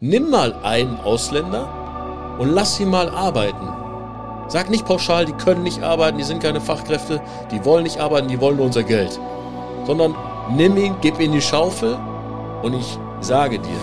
[0.00, 3.68] Nimm mal einen Ausländer und lass ihn mal arbeiten.
[4.46, 8.28] Sag nicht pauschal, die können nicht arbeiten, die sind keine Fachkräfte, die wollen nicht arbeiten,
[8.28, 9.18] die wollen nur unser Geld.
[9.86, 10.14] Sondern
[10.54, 11.98] nimm ihn, gib ihm die Schaufel
[12.62, 13.80] und ich sage dir,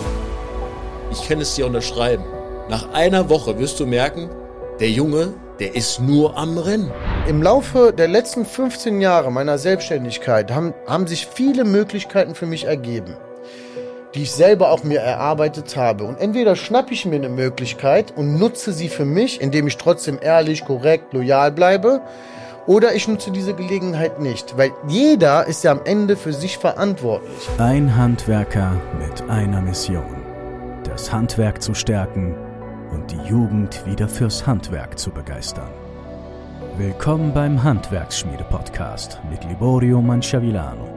[1.12, 2.24] ich kann es dir unterschreiben.
[2.70, 4.30] Nach einer Woche wirst du merken,
[4.80, 6.92] der Junge, der ist nur am Rennen.
[7.28, 12.64] Im Laufe der letzten 15 Jahre meiner Selbstständigkeit haben, haben sich viele Möglichkeiten für mich
[12.64, 13.18] ergeben,
[14.16, 16.04] die ich selber auch mir erarbeitet habe.
[16.04, 20.18] Und entweder schnappe ich mir eine Möglichkeit und nutze sie für mich, indem ich trotzdem
[20.20, 22.00] ehrlich, korrekt, loyal bleibe,
[22.66, 27.48] oder ich nutze diese Gelegenheit nicht, weil jeder ist ja am Ende für sich verantwortlich.
[27.58, 30.16] Ein Handwerker mit einer Mission.
[30.82, 32.34] Das Handwerk zu stärken
[32.90, 35.70] und die Jugend wieder fürs Handwerk zu begeistern.
[36.76, 40.95] Willkommen beim Handwerksschmiede-Podcast mit Liborio Manciavillano.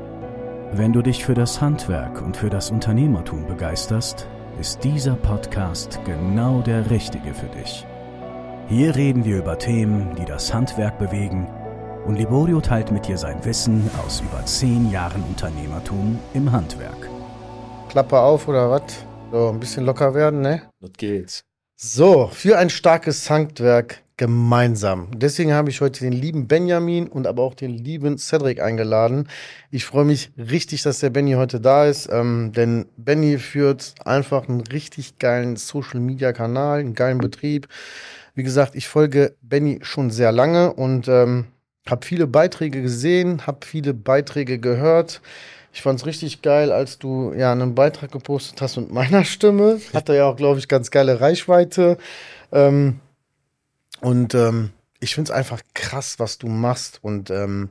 [0.71, 4.27] Wenn du dich für das Handwerk und für das Unternehmertum begeisterst,
[4.59, 7.87] ist dieser Podcast genau der richtige für dich.
[8.67, 11.47] Hier reden wir über Themen, die das Handwerk bewegen
[12.05, 17.09] und Liborio teilt mit dir sein Wissen aus über zehn Jahren Unternehmertum im Handwerk.
[17.89, 18.83] Klappe auf oder was?
[19.31, 20.61] So, ein bisschen locker werden, ne?
[20.81, 21.43] Das geht's.
[21.77, 25.07] So, für ein starkes Handwerk gemeinsam.
[25.15, 29.29] Deswegen habe ich heute den lieben Benjamin und aber auch den lieben Cedric eingeladen.
[29.71, 34.49] Ich freue mich richtig, dass der Benny heute da ist, ähm, denn Benny führt einfach
[34.49, 37.69] einen richtig geilen Social-Media-Kanal, einen geilen Betrieb.
[38.35, 41.45] Wie gesagt, ich folge Benny schon sehr lange und ähm,
[41.89, 45.21] habe viele Beiträge gesehen, habe viele Beiträge gehört.
[45.71, 49.79] Ich fand es richtig geil, als du ja einen Beitrag gepostet hast mit meiner Stimme.
[49.93, 51.97] Hatte ja auch, glaube ich, ganz geile Reichweite.
[52.51, 52.99] Ähm,
[54.01, 56.99] und ähm, ich finde es einfach krass, was du machst.
[57.01, 57.69] Und ähm,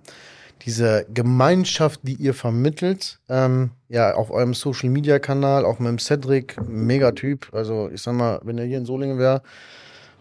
[0.64, 5.98] diese Gemeinschaft, die ihr vermittelt, ähm, ja, auf eurem Social Media Kanal, auch mit dem
[5.98, 7.48] Cedric, mega Typ.
[7.52, 9.42] Also, ich sag mal, wenn er hier in Solingen wäre,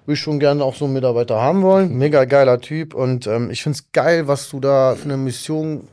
[0.05, 1.93] würde ich schon gerne auch so einen Mitarbeiter haben wollen.
[1.97, 2.93] Mega geiler Typ.
[2.93, 5.87] Und ähm, ich finde es geil, was du da für eine Mission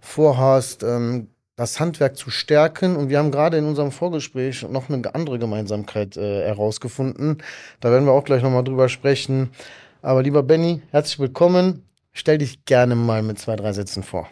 [0.00, 2.96] vorhast, ähm, das Handwerk zu stärken.
[2.96, 7.42] Und wir haben gerade in unserem Vorgespräch noch eine andere Gemeinsamkeit äh, herausgefunden.
[7.80, 9.50] Da werden wir auch gleich nochmal drüber sprechen.
[10.00, 11.84] Aber lieber Benny, herzlich willkommen.
[12.12, 14.28] Stell dich gerne mal mit zwei, drei Sätzen vor.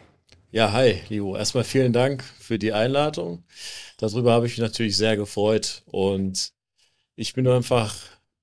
[0.51, 1.37] Ja, hi, Livo.
[1.37, 3.45] Erstmal vielen Dank für die Einladung.
[3.99, 6.51] Darüber habe ich mich natürlich sehr gefreut und
[7.15, 7.95] ich bin einfach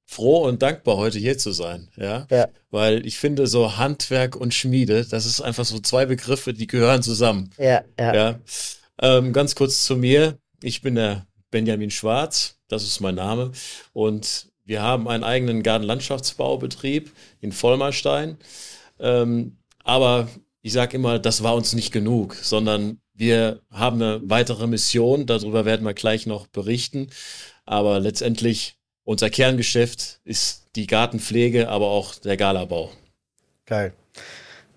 [0.08, 1.90] froh und dankbar, heute hier zu sein.
[1.98, 2.26] Ja?
[2.32, 2.48] ja.
[2.72, 7.04] Weil ich finde, so Handwerk und Schmiede, das ist einfach so zwei Begriffe, die gehören
[7.04, 7.52] zusammen.
[7.58, 8.16] Ja, ja.
[8.16, 8.40] ja?
[9.00, 10.40] Ähm, ganz kurz zu mir.
[10.64, 13.52] Ich bin der Benjamin Schwarz, das ist mein Name.
[13.94, 18.38] Und wir haben einen eigenen Gartenlandschaftsbaubetrieb in Vollmerstein.
[19.00, 20.30] Ähm, aber
[20.62, 25.66] ich sage immer, das war uns nicht genug, sondern wir haben eine weitere Mission, darüber
[25.66, 27.08] werden wir gleich noch berichten.
[27.66, 28.77] Aber letztendlich
[29.08, 32.92] unser Kerngeschäft ist die Gartenpflege, aber auch der Galabau.
[33.66, 33.94] Geil.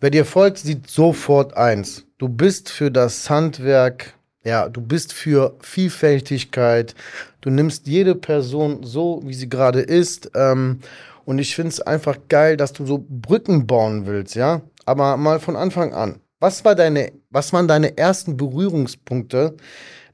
[0.00, 2.04] Wer dir folgt, sieht sofort eins.
[2.16, 4.14] Du bist für das Handwerk,
[4.44, 6.94] ja, du bist für Vielfältigkeit.
[7.40, 10.30] Du nimmst jede Person so, wie sie gerade ist.
[10.36, 10.78] Ähm,
[11.24, 14.62] und ich finde es einfach geil, dass du so Brücken bauen willst, ja.
[14.86, 16.20] Aber mal von Anfang an.
[16.38, 19.56] Was, war deine, was waren deine ersten Berührungspunkte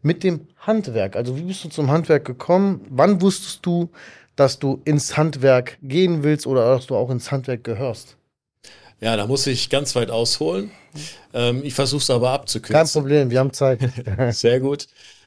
[0.02, 1.16] mit dem Handwerk.
[1.16, 2.80] Also wie bist du zum Handwerk gekommen?
[2.88, 3.90] Wann wusstest du,
[4.36, 8.16] dass du ins Handwerk gehen willst oder dass du auch ins Handwerk gehörst?
[9.00, 10.70] Ja, da muss ich ganz weit ausholen.
[11.34, 12.74] Ähm, ich versuche es aber abzukürzen.
[12.74, 13.80] Kein Problem, wir haben Zeit.
[14.30, 14.86] Sehr gut.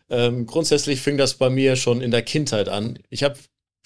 [0.10, 2.98] Ähm, grundsätzlich fing das bei mir schon in der Kindheit an.
[3.10, 3.36] Ich habe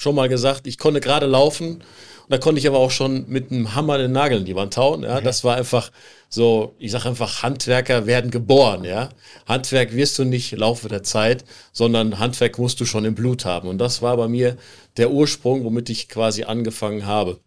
[0.04, 1.76] schon mal gesagt, ich konnte gerade laufen
[2.24, 4.78] und da konnte ich aber auch schon mit einem Hammer den Nagel in die Wand
[4.78, 5.04] hauen.
[5.04, 5.92] Ja, das war einfach
[6.30, 9.10] so, ich sage einfach, Handwerker werden geboren, ja.
[9.48, 13.46] Handwerk wirst du nicht im Laufe der Zeit, sondern Handwerk musst du schon im Blut
[13.46, 13.68] haben.
[13.68, 14.58] Und das war bei mir
[14.98, 17.40] der Ursprung, womit ich quasi angefangen habe.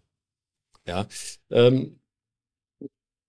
[0.85, 1.07] Ja.
[1.51, 1.99] Ähm,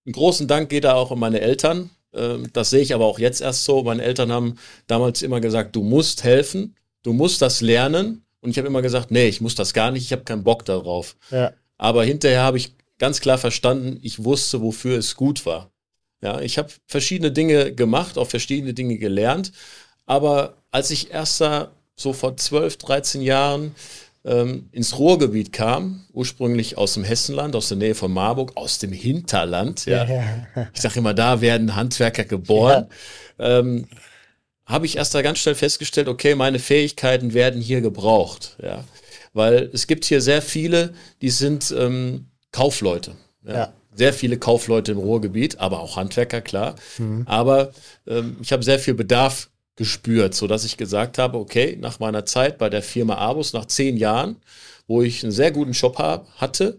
[0.07, 1.91] einen großen Dank geht da auch an meine Eltern.
[2.15, 3.83] Ähm, das sehe ich aber auch jetzt erst so.
[3.83, 8.25] Meine Eltern haben damals immer gesagt, du musst helfen, du musst das lernen.
[8.41, 10.65] Und ich habe immer gesagt, nee, ich muss das gar nicht, ich habe keinen Bock
[10.65, 11.17] darauf.
[11.31, 11.53] Ja.
[11.77, 15.71] Aber hinterher habe ich ganz klar verstanden, ich wusste, wofür es gut war.
[16.21, 19.53] Ja, ich habe verschiedene Dinge gemacht, auch verschiedene Dinge gelernt.
[20.07, 23.75] Aber als ich erst da so vor 12, 13 Jahren
[24.25, 28.93] ähm, ins Ruhrgebiet kam, ursprünglich aus dem Hessenland, aus der Nähe von Marburg, aus dem
[28.93, 30.05] Hinterland, ja.
[30.05, 30.25] ja.
[30.75, 32.89] Ich sage immer, da werden Handwerker geboren.
[33.39, 33.59] Ja.
[33.61, 33.87] Ähm,
[34.69, 38.85] habe ich erst da ganz schnell festgestellt, okay, meine Fähigkeiten werden hier gebraucht, ja.
[39.33, 43.13] Weil es gibt hier sehr viele, die sind ähm, Kaufleute.
[43.47, 43.55] Ja.
[43.55, 43.73] ja.
[43.95, 46.77] Sehr viele Kaufleute im Ruhrgebiet, aber auch Handwerker, klar.
[46.99, 47.25] Mhm.
[47.27, 47.73] Aber
[48.07, 52.59] ähm, ich habe sehr viel Bedarf gespürt, sodass ich gesagt habe, okay, nach meiner Zeit
[52.59, 54.37] bei der Firma Abus, nach zehn Jahren,
[54.87, 56.79] wo ich einen sehr guten Job hab, hatte,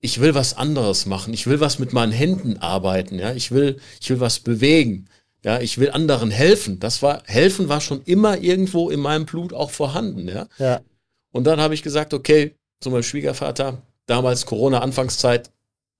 [0.00, 1.34] ich will was anderes machen.
[1.34, 3.18] Ich will was mit meinen Händen arbeiten.
[3.18, 5.08] Ja, ich will, ich will was bewegen.
[5.44, 6.80] Ja, ich will anderen helfen.
[6.80, 10.28] Das war, helfen war schon immer irgendwo in meinem Blut auch vorhanden.
[10.28, 10.48] Ja.
[10.58, 10.80] Ja.
[11.32, 15.50] Und dann habe ich gesagt, okay, zu meinem Schwiegervater, damals Corona-Anfangszeit,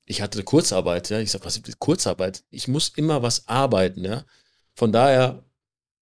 [0.04, 1.08] ich hatte Kurzarbeit.
[1.10, 1.20] Ja.
[1.20, 2.44] Ich sag, was ist Kurzarbeit?
[2.50, 4.04] Ich muss immer was arbeiten.
[4.04, 4.25] Ja.
[4.75, 5.42] Von daher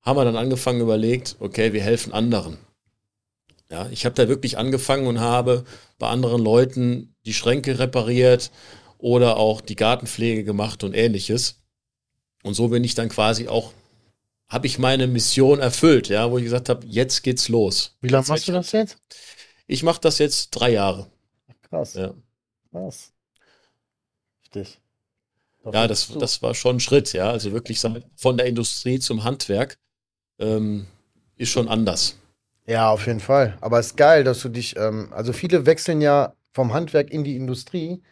[0.03, 2.59] haben wir dann angefangen überlegt, okay, wir helfen anderen.
[3.71, 5.65] Ja, ich habe da wirklich angefangen und habe
[5.99, 8.51] bei anderen Leuten die Schränke repariert
[8.97, 11.58] oder auch die Gartenpflege gemacht und ähnliches.
[12.43, 13.73] Und so bin ich dann quasi auch,
[14.49, 17.97] habe ich meine Mission erfüllt, ja, wo ich gesagt habe, jetzt geht's los.
[18.01, 18.97] Wie lange machst du das jetzt?
[19.67, 21.11] Ich mache das jetzt drei Jahre.
[21.63, 21.95] Krass.
[21.95, 22.15] Ja,
[22.71, 23.13] Krass.
[24.43, 24.79] Richtig.
[25.65, 27.31] ja das, das war schon ein Schritt, ja.
[27.31, 27.81] Also wirklich
[28.17, 29.79] von der Industrie zum Handwerk
[30.39, 30.87] ähm,
[31.37, 32.17] ist schon anders.
[32.67, 33.57] Ja, auf jeden Fall.
[33.61, 37.25] Aber es ist geil, dass du dich, ähm, also viele wechseln ja vom Handwerk in
[37.25, 38.03] die Industrie,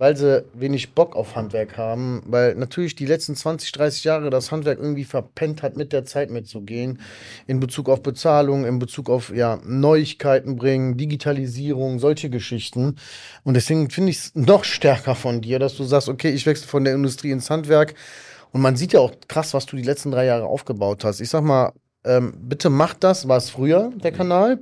[0.00, 4.50] weil sie wenig Bock auf Handwerk haben, weil natürlich die letzten 20, 30 Jahre das
[4.50, 7.02] Handwerk irgendwie verpennt hat, mit der Zeit mitzugehen,
[7.46, 12.96] in Bezug auf Bezahlung, in Bezug auf ja, Neuigkeiten bringen, Digitalisierung, solche Geschichten.
[13.44, 16.66] Und deswegen finde ich es noch stärker von dir, dass du sagst, okay, ich wechsle
[16.66, 17.92] von der Industrie ins Handwerk.
[18.52, 21.20] Und man sieht ja auch krass, was du die letzten drei Jahre aufgebaut hast.
[21.20, 21.74] Ich sag mal,
[22.04, 24.60] ähm, bitte macht das, war es früher, der Kanal.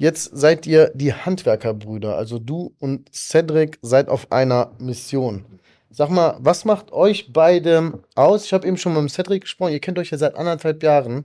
[0.00, 2.16] Jetzt seid ihr die Handwerkerbrüder.
[2.16, 5.44] Also du und Cedric seid auf einer Mission.
[5.90, 8.44] Sag mal, was macht euch beide aus?
[8.44, 9.72] Ich habe eben schon mit Cedric gesprochen.
[9.72, 11.24] Ihr kennt euch ja seit anderthalb Jahren.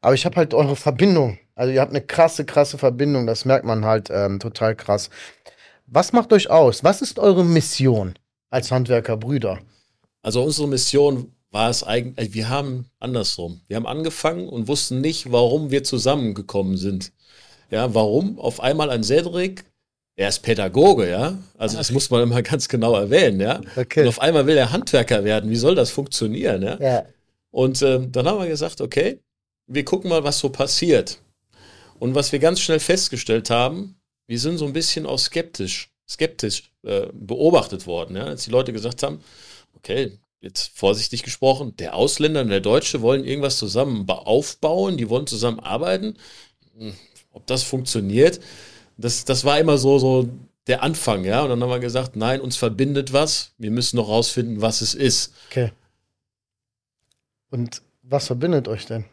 [0.00, 1.38] Aber ich habe halt eure Verbindung.
[1.56, 3.26] Also ihr habt eine krasse, krasse Verbindung.
[3.26, 5.10] Das merkt man halt ähm, total krass.
[5.86, 6.84] Was macht euch aus?
[6.84, 8.14] Was ist eure Mission
[8.50, 9.58] als Handwerkerbrüder?
[10.22, 13.62] Also unsere Mission war es eigentlich, wir haben andersrum.
[13.66, 17.12] Wir haben angefangen und wussten nicht, warum wir zusammengekommen sind.
[17.70, 19.64] Ja, warum auf einmal ein Cedric,
[20.16, 21.38] er ist Pädagoge, ja.
[21.58, 23.60] Also das muss man immer ganz genau erwähnen, ja.
[23.76, 24.02] Okay.
[24.02, 25.50] Und auf einmal will er Handwerker werden.
[25.50, 26.80] Wie soll das funktionieren, ja?
[26.80, 27.04] Ja.
[27.50, 29.20] Und ähm, dann haben wir gesagt, okay,
[29.66, 31.18] wir gucken mal, was so passiert.
[31.98, 33.96] Und was wir ganz schnell festgestellt haben,
[34.26, 38.24] wir sind so ein bisschen auch skeptisch, skeptisch äh, beobachtet worden, ja.
[38.24, 39.20] Als die Leute gesagt haben,
[39.74, 45.26] okay, jetzt vorsichtig gesprochen, der Ausländer und der Deutsche wollen irgendwas zusammen aufbauen, die wollen
[45.26, 46.16] zusammen arbeiten.
[47.36, 48.40] Ob das funktioniert,
[48.96, 50.28] das, das war immer so, so
[50.66, 51.42] der Anfang, ja.
[51.42, 53.52] Und dann haben wir gesagt, nein, uns verbindet was.
[53.58, 55.34] Wir müssen noch rausfinden, was es ist.
[55.50, 55.70] Okay.
[57.50, 59.04] Und was verbindet euch denn?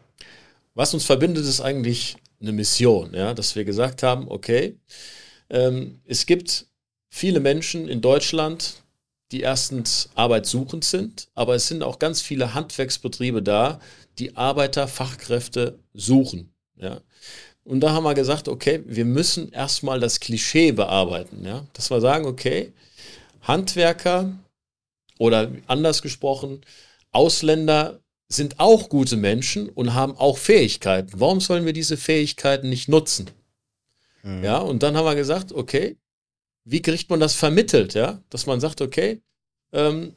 [0.73, 4.77] Was uns verbindet, ist eigentlich eine Mission, ja, dass wir gesagt haben, okay,
[5.49, 6.65] ähm, es gibt
[7.09, 8.75] viele Menschen in Deutschland,
[9.31, 13.79] die erstens arbeitssuchend sind, aber es sind auch ganz viele Handwerksbetriebe da,
[14.17, 16.53] die Arbeiter, Fachkräfte suchen.
[16.75, 17.01] Ja.
[17.65, 21.45] Und da haben wir gesagt, okay, wir müssen erstmal das Klischee bearbeiten.
[21.45, 21.65] Ja.
[21.73, 22.73] Dass wir sagen, okay,
[23.41, 24.33] Handwerker
[25.17, 26.61] oder anders gesprochen,
[27.11, 31.11] Ausländer sind auch gute Menschen und haben auch Fähigkeiten.
[31.15, 33.29] Warum sollen wir diese Fähigkeiten nicht nutzen?
[34.23, 34.43] Mhm.
[34.43, 35.97] Ja, und dann haben wir gesagt, okay,
[36.65, 38.21] wie kriegt man das vermittelt, ja?
[38.29, 39.21] Dass man sagt, okay,
[39.71, 40.13] ähm,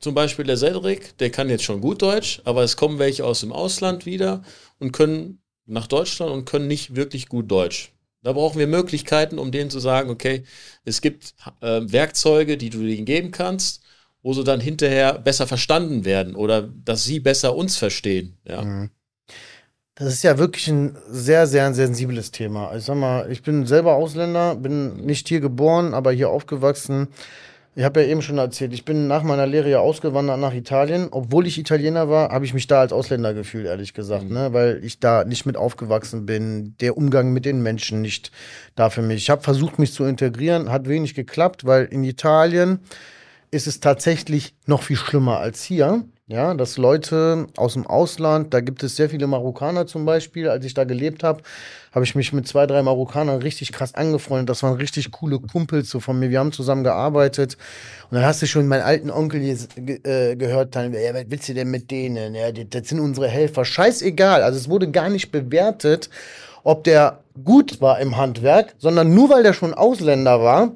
[0.00, 3.40] zum Beispiel der Cedric, der kann jetzt schon gut Deutsch, aber es kommen welche aus
[3.40, 4.42] dem Ausland wieder
[4.78, 7.92] und können nach Deutschland und können nicht wirklich gut Deutsch.
[8.22, 10.44] Da brauchen wir Möglichkeiten, um denen zu sagen, okay,
[10.84, 13.82] es gibt äh, Werkzeuge, die du denen geben kannst,
[14.22, 18.38] wo sie dann hinterher besser verstanden werden oder dass sie besser uns verstehen.
[18.46, 18.62] Ja.
[18.62, 18.90] Mhm.
[19.94, 22.74] Das ist ja wirklich ein sehr, sehr sensibles Thema.
[22.74, 27.08] Ich sag mal, ich bin selber Ausländer, bin nicht hier geboren, aber hier aufgewachsen.
[27.74, 31.08] Ich habe ja eben schon erzählt, ich bin nach meiner Lehre ja ausgewandert nach Italien.
[31.10, 34.34] Obwohl ich Italiener war, habe ich mich da als Ausländer gefühlt, ehrlich gesagt, mhm.
[34.34, 34.52] ne?
[34.52, 36.76] weil ich da nicht mit aufgewachsen bin.
[36.80, 38.30] Der Umgang mit den Menschen nicht
[38.74, 39.22] da für mich.
[39.22, 42.80] Ich habe versucht, mich zu integrieren, hat wenig geklappt, weil in Italien
[43.50, 46.04] ist es tatsächlich noch viel schlimmer als hier.
[46.26, 50.48] Ja, dass Leute aus dem Ausland, da gibt es sehr viele Marokkaner zum Beispiel.
[50.48, 51.42] Als ich da gelebt habe,
[51.92, 54.48] habe ich mich mit zwei, drei Marokkanern richtig krass angefreundet.
[54.48, 56.30] Das waren richtig coole Kumpels so von mir.
[56.30, 57.56] Wir haben zusammen gearbeitet.
[58.10, 59.56] Und dann hast du schon meinen alten Onkel hier,
[60.04, 62.34] äh, gehört, dann, ja, was willst du denn mit denen?
[62.34, 63.64] Ja, das sind unsere Helfer.
[63.64, 64.42] Scheißegal.
[64.42, 66.08] Also es wurde gar nicht bewertet,
[66.64, 70.72] ob der gut war im Handwerk, sondern nur weil der schon Ausländer war,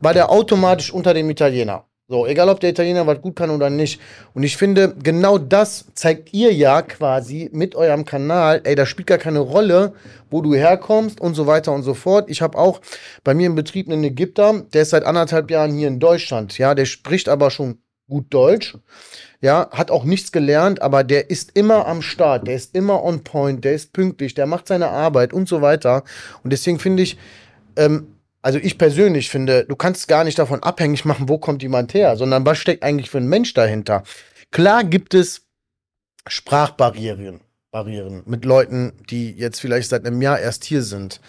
[0.00, 1.84] war der automatisch unter dem Italiener.
[2.10, 4.00] So, egal ob der Italiener was gut kann oder nicht.
[4.32, 8.62] Und ich finde, genau das zeigt ihr ja quasi mit eurem Kanal.
[8.64, 9.92] Ey, das spielt gar keine Rolle,
[10.30, 12.30] wo du herkommst und so weiter und so fort.
[12.30, 12.80] Ich habe auch
[13.24, 16.56] bei mir im Betrieb einen Ägypter, der ist seit anderthalb Jahren hier in Deutschland.
[16.56, 18.78] Ja, der spricht aber schon gut Deutsch.
[19.42, 23.22] Ja, hat auch nichts gelernt, aber der ist immer am Start, der ist immer on
[23.22, 26.04] point, der ist pünktlich, der macht seine Arbeit und so weiter.
[26.42, 27.18] Und deswegen finde ich,
[27.76, 28.14] ähm,
[28.48, 32.16] also ich persönlich finde, du kannst gar nicht davon abhängig machen, wo kommt jemand her,
[32.16, 34.04] sondern was steckt eigentlich für ein Mensch dahinter.
[34.50, 35.42] Klar gibt es
[36.26, 41.20] Sprachbarrieren, Barrieren mit Leuten, die jetzt vielleicht seit einem Jahr erst hier sind.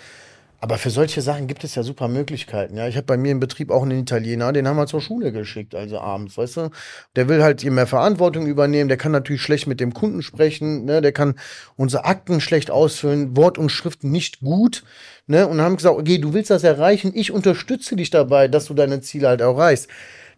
[0.61, 2.75] Aber für solche Sachen gibt es ja super Möglichkeiten.
[2.75, 5.31] Ja, ich habe bei mir im Betrieb auch einen Italiener, den haben wir zur Schule
[5.31, 6.69] geschickt, also abends, weißt du.
[7.15, 10.83] Der will halt hier mehr Verantwortung übernehmen, der kann natürlich schlecht mit dem Kunden sprechen,
[10.83, 11.01] ne?
[11.01, 11.35] der kann
[11.77, 14.83] unsere Akten schlecht ausfüllen, Wort und Schrift nicht gut.
[15.27, 15.47] Ne?
[15.47, 18.99] Und haben gesagt, okay, du willst das erreichen, ich unterstütze dich dabei, dass du deine
[18.99, 19.87] Ziele halt erreichst.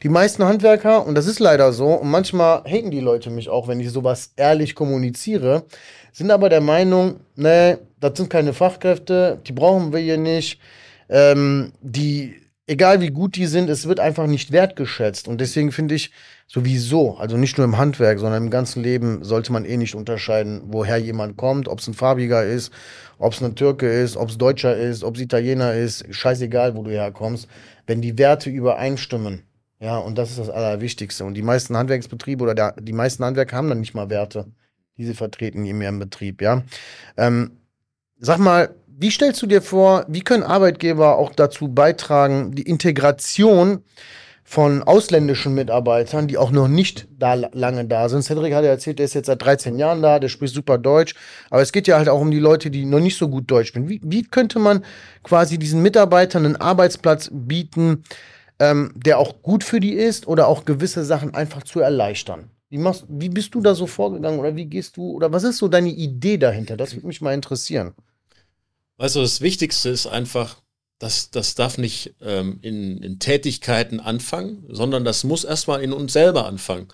[0.03, 3.67] Die meisten Handwerker, und das ist leider so, und manchmal haten die Leute mich auch,
[3.67, 5.63] wenn ich sowas ehrlich kommuniziere,
[6.11, 10.59] sind aber der Meinung, nee, das sind keine Fachkräfte, die brauchen wir hier nicht.
[11.07, 12.35] Ähm, die,
[12.67, 15.27] egal wie gut die sind, es wird einfach nicht wertgeschätzt.
[15.27, 16.11] Und deswegen finde ich
[16.47, 20.61] sowieso, also nicht nur im Handwerk, sondern im ganzen Leben sollte man eh nicht unterscheiden,
[20.65, 22.73] woher jemand kommt, ob es ein Farbiger ist,
[23.19, 26.83] ob es ein Türke ist, ob es Deutscher ist, ob es Italiener ist, scheißegal, wo
[26.83, 27.47] du herkommst.
[27.87, 29.43] Wenn die Werte übereinstimmen,
[29.79, 31.25] ja, und das ist das Allerwichtigste.
[31.25, 34.45] Und die meisten Handwerksbetriebe oder der, die meisten Handwerker haben dann nicht mal Werte,
[34.97, 36.63] die sie vertreten in ihrem Betrieb, ja.
[37.17, 37.60] Ähm,
[38.21, 43.83] sag mal, wie stellst du dir vor, wie können Arbeitgeber auch dazu beitragen, die Integration
[44.43, 48.21] von ausländischen Mitarbeitern, die auch noch nicht da lange da sind.
[48.21, 51.15] Cedric hat ja erzählt, der ist jetzt seit 13 Jahren da, der spricht super Deutsch.
[51.49, 53.69] Aber es geht ja halt auch um die Leute, die noch nicht so gut Deutsch
[53.69, 53.89] sprechen.
[53.89, 54.83] Wie, wie könnte man
[55.23, 58.03] quasi diesen Mitarbeitern einen Arbeitsplatz bieten,
[58.59, 62.51] ähm, der auch gut für die ist oder auch gewisse Sachen einfach zu erleichtern.
[62.69, 65.57] Wie, machst, wie bist du da so vorgegangen oder wie gehst du oder was ist
[65.57, 66.77] so deine Idee dahinter?
[66.77, 67.93] Das würde mich mal interessieren.
[69.01, 70.61] Weißt du, das Wichtigste ist einfach,
[70.99, 76.13] dass das darf nicht ähm, in, in Tätigkeiten anfangen, sondern das muss erstmal in uns
[76.13, 76.87] selber anfangen.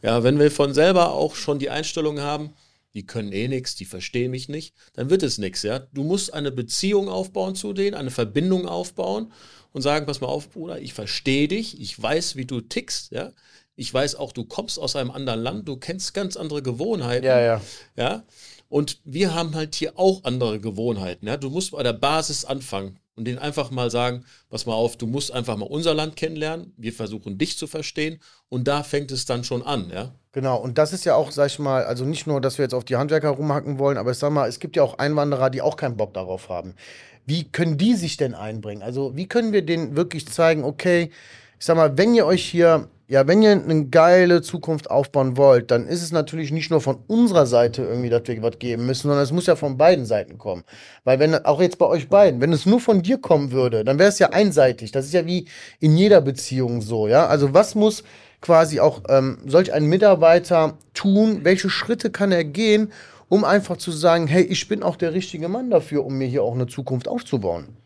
[0.00, 2.54] Ja, wenn wir von selber auch schon die Einstellung haben,
[2.94, 5.80] die können eh nichts, die verstehen mich nicht, dann wird es nichts, ja.
[5.92, 9.30] Du musst eine Beziehung aufbauen zu denen, eine Verbindung aufbauen
[9.74, 13.32] und sagen, pass mal auf, Bruder, ich verstehe dich, ich weiß, wie du tickst, ja.
[13.76, 17.26] Ich weiß auch, du kommst aus einem anderen Land, du kennst ganz andere Gewohnheiten.
[17.26, 17.60] Ja, ja.
[17.96, 18.24] Ja.
[18.70, 21.26] Und wir haben halt hier auch andere Gewohnheiten.
[21.26, 21.36] Ja?
[21.36, 25.08] Du musst bei der Basis anfangen und denen einfach mal sagen, pass mal auf, du
[25.08, 29.26] musst einfach mal unser Land kennenlernen, wir versuchen dich zu verstehen und da fängt es
[29.26, 30.14] dann schon an, ja.
[30.32, 32.72] Genau, und das ist ja auch, sag ich mal, also nicht nur, dass wir jetzt
[32.72, 35.60] auf die Handwerker rumhacken wollen, aber ich sag mal, es gibt ja auch Einwanderer, die
[35.60, 36.74] auch keinen Bock darauf haben.
[37.26, 38.82] Wie können die sich denn einbringen?
[38.82, 41.10] Also, wie können wir denen wirklich zeigen, okay,
[41.58, 45.72] ich sag mal, wenn ihr euch hier ja, wenn ihr eine geile Zukunft aufbauen wollt,
[45.72, 49.08] dann ist es natürlich nicht nur von unserer Seite irgendwie, dass wir was geben müssen,
[49.08, 50.62] sondern es muss ja von beiden Seiten kommen.
[51.02, 53.98] Weil wenn, auch jetzt bei euch beiden, wenn es nur von dir kommen würde, dann
[53.98, 54.92] wäre es ja einseitig.
[54.92, 55.46] Das ist ja wie
[55.80, 57.26] in jeder Beziehung so, ja.
[57.26, 58.04] Also was muss
[58.40, 61.40] quasi auch ähm, solch ein Mitarbeiter tun?
[61.42, 62.92] Welche Schritte kann er gehen,
[63.28, 66.44] um einfach zu sagen, hey, ich bin auch der richtige Mann dafür, um mir hier
[66.44, 67.76] auch eine Zukunft aufzubauen?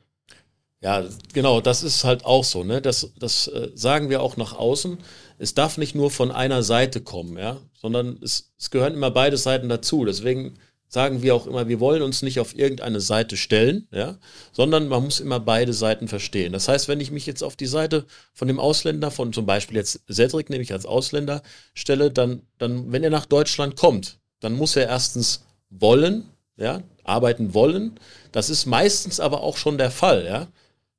[0.85, 2.83] Ja, genau, das ist halt auch so, ne?
[2.83, 4.99] Das, das äh, sagen wir auch nach außen.
[5.38, 9.38] Es darf nicht nur von einer Seite kommen, ja, sondern es, es gehören immer beide
[9.38, 10.05] Seiten dazu.
[10.05, 14.19] Deswegen sagen wir auch immer, wir wollen uns nicht auf irgendeine Seite stellen, ja,
[14.53, 16.53] sondern man muss immer beide Seiten verstehen.
[16.53, 19.79] Das heißt, wenn ich mich jetzt auf die Seite von dem Ausländer, von zum Beispiel
[19.79, 24.53] jetzt Cedric nehme ich als Ausländer stelle, dann, dann, wenn er nach Deutschland kommt, dann
[24.53, 27.99] muss er erstens wollen, ja, arbeiten wollen.
[28.33, 30.49] Das ist meistens aber auch schon der Fall, ja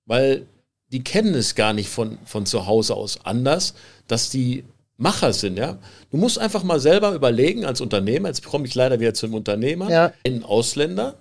[0.05, 0.47] weil
[0.91, 3.74] die kennen es gar nicht von, von zu Hause aus anders,
[4.07, 4.63] dass die
[4.97, 5.77] Macher sind, ja.
[6.09, 9.89] Du musst einfach mal selber überlegen als Unternehmer, jetzt komme ich leider wieder zum Unternehmer,
[9.89, 10.13] ja.
[10.25, 11.17] einen Ausländer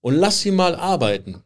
[0.00, 1.42] und lass sie mal arbeiten.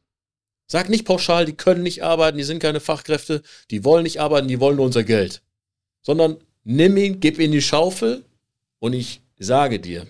[0.67, 4.49] Sag nicht pauschal, die können nicht arbeiten, die sind keine Fachkräfte, die wollen nicht arbeiten,
[4.49, 5.43] die wollen nur unser Geld.
[6.03, 8.25] Sondern nimm ihn, gib ihm die Schaufel
[8.79, 10.07] und ich sage dir,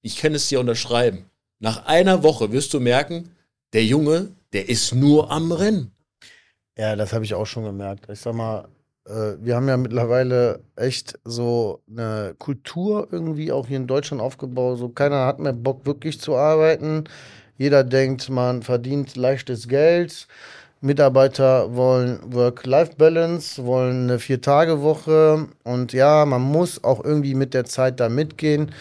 [0.00, 1.26] ich kann es dir unterschreiben.
[1.58, 3.30] Nach einer Woche wirst du merken,
[3.72, 5.92] der Junge, der ist nur am Rennen.
[6.76, 8.08] Ja, das habe ich auch schon gemerkt.
[8.10, 8.68] Ich sag mal,
[9.06, 14.78] äh, wir haben ja mittlerweile echt so eine Kultur irgendwie auch hier in Deutschland aufgebaut.
[14.78, 17.04] So keiner hat mehr Bock wirklich zu arbeiten.
[17.58, 20.26] Jeder denkt, man verdient leichtes Geld.
[20.80, 25.46] Mitarbeiter wollen Work-Life-Balance, wollen eine Vier-Tage-Woche.
[25.62, 28.72] Und ja, man muss auch irgendwie mit der Zeit da mitgehen.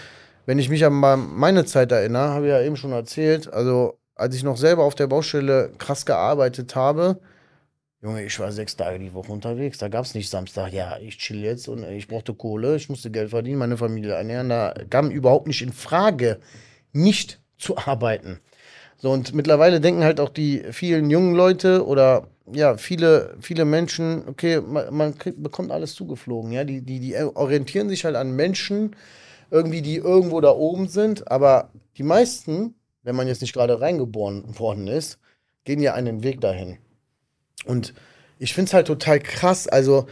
[0.47, 4.35] Wenn ich mich an meine Zeit erinnere, habe ich ja eben schon erzählt, also als
[4.35, 7.19] ich noch selber auf der Baustelle krass gearbeitet habe,
[8.03, 9.77] Junge, ich war sechs Tage die Woche unterwegs.
[9.77, 13.11] Da gab es nicht Samstag, ja, ich chill jetzt und ich brauchte Kohle, ich musste
[13.11, 14.49] Geld verdienen, meine Familie ernähren.
[14.49, 16.39] Da kam überhaupt nicht in Frage,
[16.93, 18.39] nicht zu arbeiten.
[18.97, 24.27] So, und mittlerweile denken halt auch die vielen jungen Leute oder ja, viele, viele Menschen,
[24.27, 26.63] okay, man, man kriegt, bekommt alles zugeflogen, ja.
[26.63, 28.95] Die, die, die orientieren sich halt an Menschen,
[29.51, 34.57] irgendwie, die irgendwo da oben sind, aber die meisten, wenn man jetzt nicht gerade reingeboren
[34.59, 35.19] worden ist,
[35.63, 36.77] gehen ja einen Weg dahin.
[37.65, 37.93] Und
[38.39, 40.07] ich finde es halt total krass, also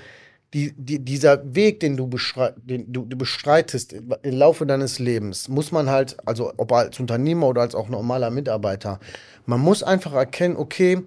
[0.54, 5.48] die, die, dieser Weg, den du, beschrei den du, du bestreitest im Laufe deines Lebens,
[5.48, 9.00] muss man halt, also ob als Unternehmer oder als auch normaler Mitarbeiter,
[9.46, 11.04] man muss einfach erkennen, okay,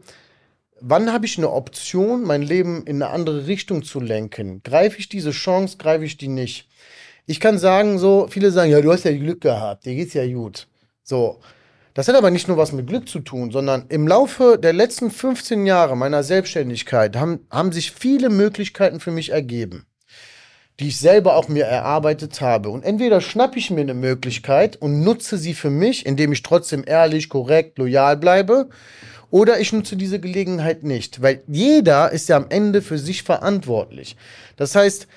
[0.80, 4.62] wann habe ich eine Option, mein Leben in eine andere Richtung zu lenken?
[4.62, 6.68] Greife ich diese Chance, greife ich die nicht?
[7.26, 10.26] Ich kann sagen, so, viele sagen, ja, du hast ja Glück gehabt, dir geht's ja
[10.26, 10.68] gut.
[11.02, 11.40] So.
[11.94, 15.10] Das hat aber nicht nur was mit Glück zu tun, sondern im Laufe der letzten
[15.10, 19.84] 15 Jahre meiner Selbstständigkeit haben, haben sich viele Möglichkeiten für mich ergeben,
[20.80, 22.70] die ich selber auch mir erarbeitet habe.
[22.70, 26.82] Und entweder schnappe ich mir eine Möglichkeit und nutze sie für mich, indem ich trotzdem
[26.86, 28.70] ehrlich, korrekt, loyal bleibe,
[29.30, 34.16] oder ich nutze diese Gelegenheit nicht, weil jeder ist ja am Ende für sich verantwortlich.
[34.56, 35.08] Das heißt,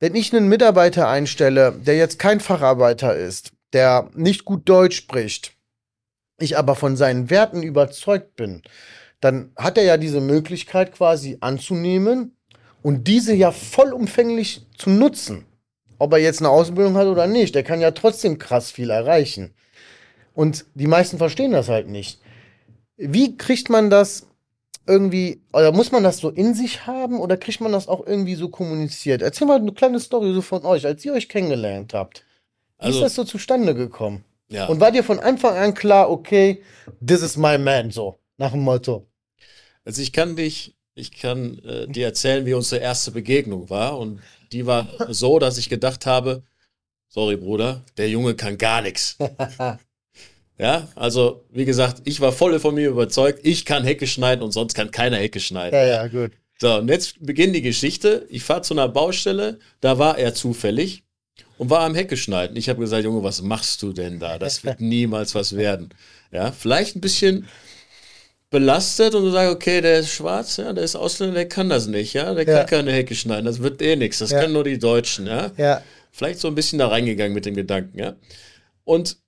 [0.00, 5.52] wenn ich einen Mitarbeiter einstelle, der jetzt kein Facharbeiter ist, der nicht gut Deutsch spricht,
[6.42, 8.62] ich aber von seinen Werten überzeugt bin,
[9.20, 12.36] dann hat er ja diese Möglichkeit quasi anzunehmen
[12.82, 15.44] und diese ja vollumfänglich zu nutzen.
[15.98, 19.54] Ob er jetzt eine Ausbildung hat oder nicht, der kann ja trotzdem krass viel erreichen.
[20.34, 22.20] Und die meisten verstehen das halt nicht.
[22.96, 24.26] Wie kriegt man das
[24.86, 28.34] irgendwie, oder muss man das so in sich haben oder kriegt man das auch irgendwie
[28.34, 29.20] so kommuniziert?
[29.20, 32.24] Erzähl mal eine kleine Story so von euch, als ihr euch kennengelernt habt.
[32.78, 34.24] Wie also, ist das so zustande gekommen?
[34.50, 34.66] Ja.
[34.66, 36.62] Und war dir von Anfang an klar, okay,
[37.04, 39.06] this is my man, so, nach dem Motto?
[39.84, 43.98] Also ich kann dich, ich kann äh, dir erzählen, wie unsere erste Begegnung war.
[43.98, 44.20] Und
[44.52, 46.42] die war so, dass ich gedacht habe,
[47.08, 49.16] sorry Bruder, der Junge kann gar nichts.
[50.60, 54.52] Ja, also wie gesagt, ich war voll von mir überzeugt, ich kann Hecke schneiden und
[54.52, 55.74] sonst kann keiner Hecke schneiden.
[55.74, 56.32] Ja, ja, gut.
[56.60, 58.26] So, und jetzt beginnt die Geschichte.
[58.28, 61.02] Ich fahre zu einer Baustelle, da war er zufällig
[61.60, 62.56] und war am Hecke schneiden.
[62.56, 64.38] Ich habe gesagt, Junge, was machst du denn da?
[64.38, 65.90] Das wird niemals was werden.
[66.32, 67.48] Ja, vielleicht ein bisschen
[68.48, 71.86] belastet und du sagst, okay, der ist schwarz, ja, der ist Ausländer, der kann das
[71.86, 72.60] nicht, ja, der ja.
[72.60, 74.40] kann keine Hecke schneiden, das wird eh nichts, das ja.
[74.40, 75.52] können nur die Deutschen, ja.
[75.58, 75.82] ja.
[76.12, 78.16] Vielleicht so ein bisschen da reingegangen mit den Gedanken, ja.
[78.84, 79.18] Und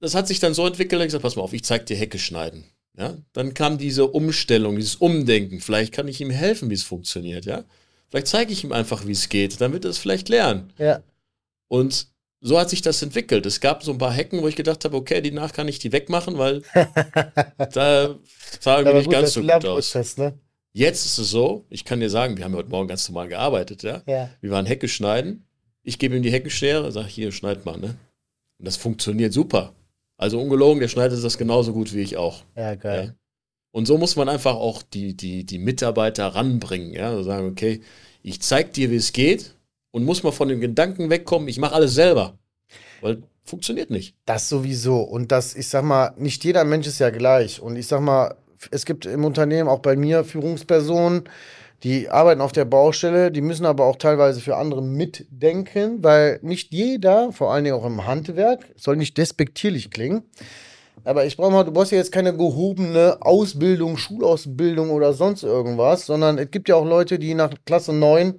[0.00, 2.18] das hat sich dann so entwickelt, ich gesagt, pass mal auf, ich zeig dir Hecke
[2.18, 2.64] schneiden.
[2.98, 5.60] Ja, dann kam diese Umstellung, dieses Umdenken.
[5.60, 7.62] Vielleicht kann ich ihm helfen, wie es funktioniert, ja.
[8.08, 10.72] Vielleicht zeige ich ihm einfach, wie es geht, damit er es vielleicht lernen.
[10.76, 11.00] Ja.
[11.70, 12.08] Und
[12.40, 13.46] so hat sich das entwickelt.
[13.46, 15.78] Es gab so ein paar Hecken, wo ich gedacht habe, okay, die nach kann ich
[15.78, 16.62] die wegmachen, weil
[17.72, 18.16] da
[18.60, 20.16] sah irgendwie nicht ganz so gut aus.
[20.16, 20.38] Ne?
[20.72, 23.82] Jetzt ist es so, ich kann dir sagen, wir haben heute Morgen ganz normal gearbeitet,
[23.84, 24.02] ja.
[24.06, 24.30] ja.
[24.40, 25.46] Wir waren Hecke schneiden.
[25.82, 27.96] Ich gebe ihm die Heckenschere, sage hier, schneid mal, ne?
[28.58, 29.72] Und das funktioniert super.
[30.16, 32.42] Also ungelogen, der schneidet das genauso gut wie ich auch.
[32.56, 33.04] Ja, geil.
[33.06, 33.14] Ja?
[33.70, 36.92] Und so muss man einfach auch die, die, die Mitarbeiter ranbringen.
[36.92, 37.80] Ja, also sagen, okay,
[38.22, 39.54] ich zeig dir, wie es geht
[39.90, 42.38] und muss mal von dem Gedanken wegkommen, ich mache alles selber.
[43.00, 44.14] Weil funktioniert nicht.
[44.26, 45.00] Das sowieso.
[45.00, 47.60] Und das, ich sag mal, nicht jeder Mensch ist ja gleich.
[47.60, 48.36] Und ich sag mal,
[48.70, 51.24] es gibt im Unternehmen, auch bei mir, Führungspersonen,
[51.82, 56.72] die arbeiten auf der Baustelle, die müssen aber auch teilweise für andere mitdenken, weil nicht
[56.72, 60.22] jeder, vor allen Dingen auch im Handwerk, soll nicht despektierlich klingen,
[61.04, 66.04] aber ich brauche mal, du brauchst ja jetzt keine gehobene Ausbildung, Schulausbildung oder sonst irgendwas,
[66.04, 68.34] sondern es gibt ja auch Leute, die nach Klasse 9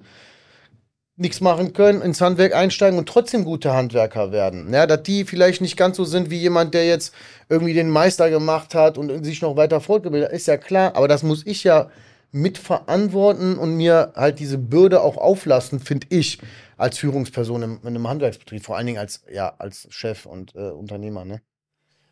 [1.22, 4.74] nichts machen können, ins Handwerk einsteigen und trotzdem gute Handwerker werden.
[4.74, 7.14] Ja, dass die vielleicht nicht ganz so sind wie jemand, der jetzt
[7.48, 11.08] irgendwie den Meister gemacht hat und sich noch weiter fortgebildet hat, ist ja klar, aber
[11.08, 11.90] das muss ich ja
[12.32, 16.40] mitverantworten und mir halt diese Bürde auch auflassen, finde ich,
[16.78, 20.70] als Führungsperson in, in, einem Handwerksbetrieb, vor allen Dingen als, ja, als Chef und äh,
[20.70, 21.26] Unternehmer.
[21.26, 21.42] Ne?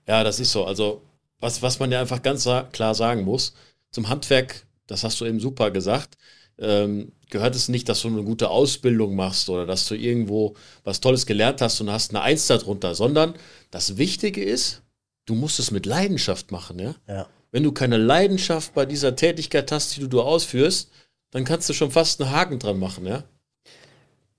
[0.07, 0.65] Ja, das ist so.
[0.65, 1.01] Also,
[1.39, 3.53] was, was man ja einfach ganz klar sagen muss,
[3.91, 6.17] zum Handwerk, das hast du eben super gesagt,
[6.59, 10.99] ähm, gehört es nicht, dass du eine gute Ausbildung machst oder dass du irgendwo was
[10.99, 13.35] Tolles gelernt hast und hast eine Eins darunter, sondern
[13.71, 14.81] das Wichtige ist,
[15.25, 16.95] du musst es mit Leidenschaft machen, ja?
[17.07, 20.91] Ja wenn du keine Leidenschaft bei dieser Tätigkeit hast, die du ausführst,
[21.31, 23.23] dann kannst du schon fast einen Haken dran machen, ja?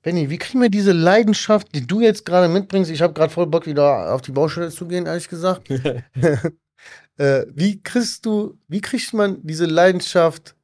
[0.03, 2.91] Benny, wie kriegen wir diese Leidenschaft, die du jetzt gerade mitbringst?
[2.91, 5.69] Ich habe gerade voll Bock, wieder auf die Baustelle zu gehen, ehrlich gesagt.
[7.19, 10.57] äh, wie kriegst du, wie kriegt man diese Leidenschaft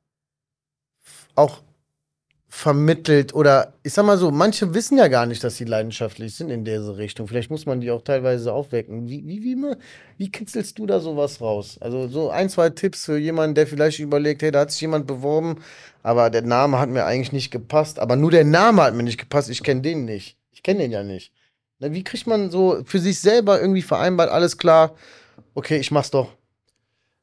[1.35, 1.63] auch
[2.57, 6.49] vermittelt oder ich sag mal so, manche wissen ja gar nicht, dass sie leidenschaftlich sind
[6.49, 7.29] in diese Richtung.
[7.29, 9.07] Vielleicht muss man die auch teilweise aufwecken.
[9.11, 9.57] Wie, wie, wie,
[10.17, 11.77] wie kitzelst du da sowas raus?
[11.83, 15.07] Also so ein, zwei Tipps für jemanden, der vielleicht überlegt, hey, da hat sich jemand
[15.07, 15.63] beworben,
[16.03, 17.99] aber der Name hat mir eigentlich nicht gepasst.
[17.99, 19.51] Aber nur der Name hat mir nicht gepasst.
[19.51, 20.39] Ich kenne den nicht.
[20.51, 21.33] Ich kenne den ja nicht.
[21.79, 24.95] wie kriegt man so für sich selber irgendwie vereinbart, alles klar,
[25.55, 26.36] okay, ich mach's doch.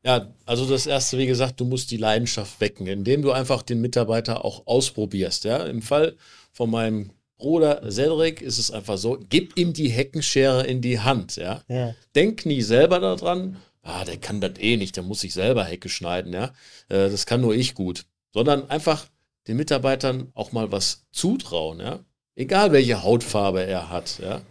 [0.06, 3.80] Ja, also das erste, wie gesagt, du musst die Leidenschaft wecken, indem du einfach den
[3.80, 5.46] Mitarbeiter auch ausprobierst.
[5.46, 6.16] Ja, im Fall
[6.52, 11.38] von meinem Bruder Cedric ist es einfach so, gib ihm die Heckenschere in die Hand.
[11.38, 11.96] Ja, Ja.
[12.16, 15.90] denk nie selber daran, ah, der kann das eh nicht, der muss sich selber Hecke
[15.90, 16.34] schneiden.
[16.34, 16.46] Ja,
[16.90, 19.06] äh, das kann nur ich gut, sondern einfach
[19.48, 21.80] den Mitarbeitern auch mal was zutrauen.
[21.80, 22.00] Ja,
[22.36, 24.20] egal welche Hautfarbe er hat.
[24.20, 24.42] Ja,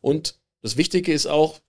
[0.00, 1.60] und das Wichtige ist auch,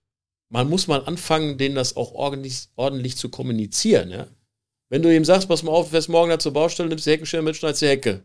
[0.50, 4.10] man muss mal anfangen, denen das auch ordentlich, ordentlich zu kommunizieren.
[4.10, 4.26] Ja?
[4.88, 7.42] Wenn du ihm sagst, pass mal auf, fährst morgen da zur Baustelle, nimmst die Heckenschere
[7.42, 8.22] mit, schneidest die Hecke.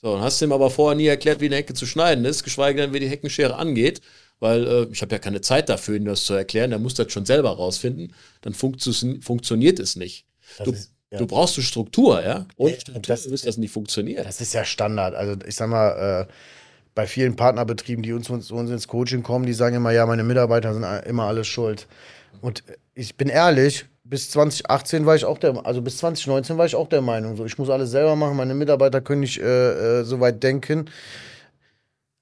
[0.00, 2.42] So, dann hast du ihm aber vorher nie erklärt, wie eine Hecke zu schneiden ist,
[2.42, 4.00] geschweige denn, wie die Heckenschere angeht,
[4.40, 7.12] weil äh, ich habe ja keine Zeit dafür, ihm das zu erklären, der muss das
[7.12, 10.26] schon selber rausfinden, dann funktio- funktioniert es nicht.
[10.64, 11.18] Du, ist, ja.
[11.18, 12.46] du brauchst eine Struktur, ja?
[12.56, 14.24] Und Ja, Struktur das- das nicht funktionieren.
[14.24, 15.14] Das ist ja Standard.
[15.14, 16.32] Also ich sag mal, äh,
[16.94, 20.24] bei vielen Partnerbetrieben, die uns, uns, uns ins Coaching kommen, die sagen immer, ja, meine
[20.24, 21.88] Mitarbeiter sind immer alles schuld.
[22.40, 22.62] Und
[22.94, 26.88] ich bin ehrlich, bis 2018 war ich auch der, also bis 2019 war ich auch
[26.88, 30.20] der Meinung, so ich muss alles selber machen, meine Mitarbeiter können nicht äh, äh, so
[30.20, 30.90] weit denken.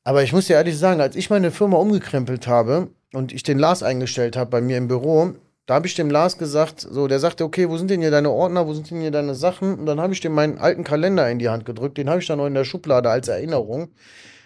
[0.05, 3.59] Aber ich muss dir ehrlich sagen, als ich meine Firma umgekrempelt habe und ich den
[3.59, 5.35] Lars eingestellt habe bei mir im Büro,
[5.67, 8.31] da habe ich dem Lars gesagt, so, der sagte, okay, wo sind denn hier deine
[8.31, 9.79] Ordner, wo sind denn hier deine Sachen?
[9.79, 12.27] Und dann habe ich dem meinen alten Kalender in die Hand gedrückt, den habe ich
[12.27, 13.89] dann noch in der Schublade als Erinnerung.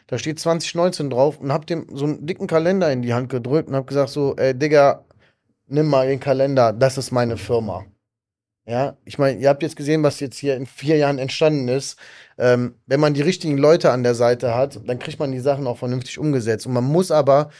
[0.07, 3.69] Da steht 2019 drauf und habe dem so einen dicken Kalender in die Hand gedrückt
[3.69, 5.05] und habe gesagt so, ey, Digga,
[5.67, 7.87] nimm mal den Kalender, das ist meine Firma.
[8.67, 11.99] Ja, ich meine, ihr habt jetzt gesehen, was jetzt hier in vier Jahren entstanden ist.
[12.39, 15.67] Ähm, wenn man die richtigen Leute an der Seite hat, dann kriegt man die Sachen
[15.67, 16.67] auch vernünftig umgesetzt.
[16.67, 17.51] Und man muss aber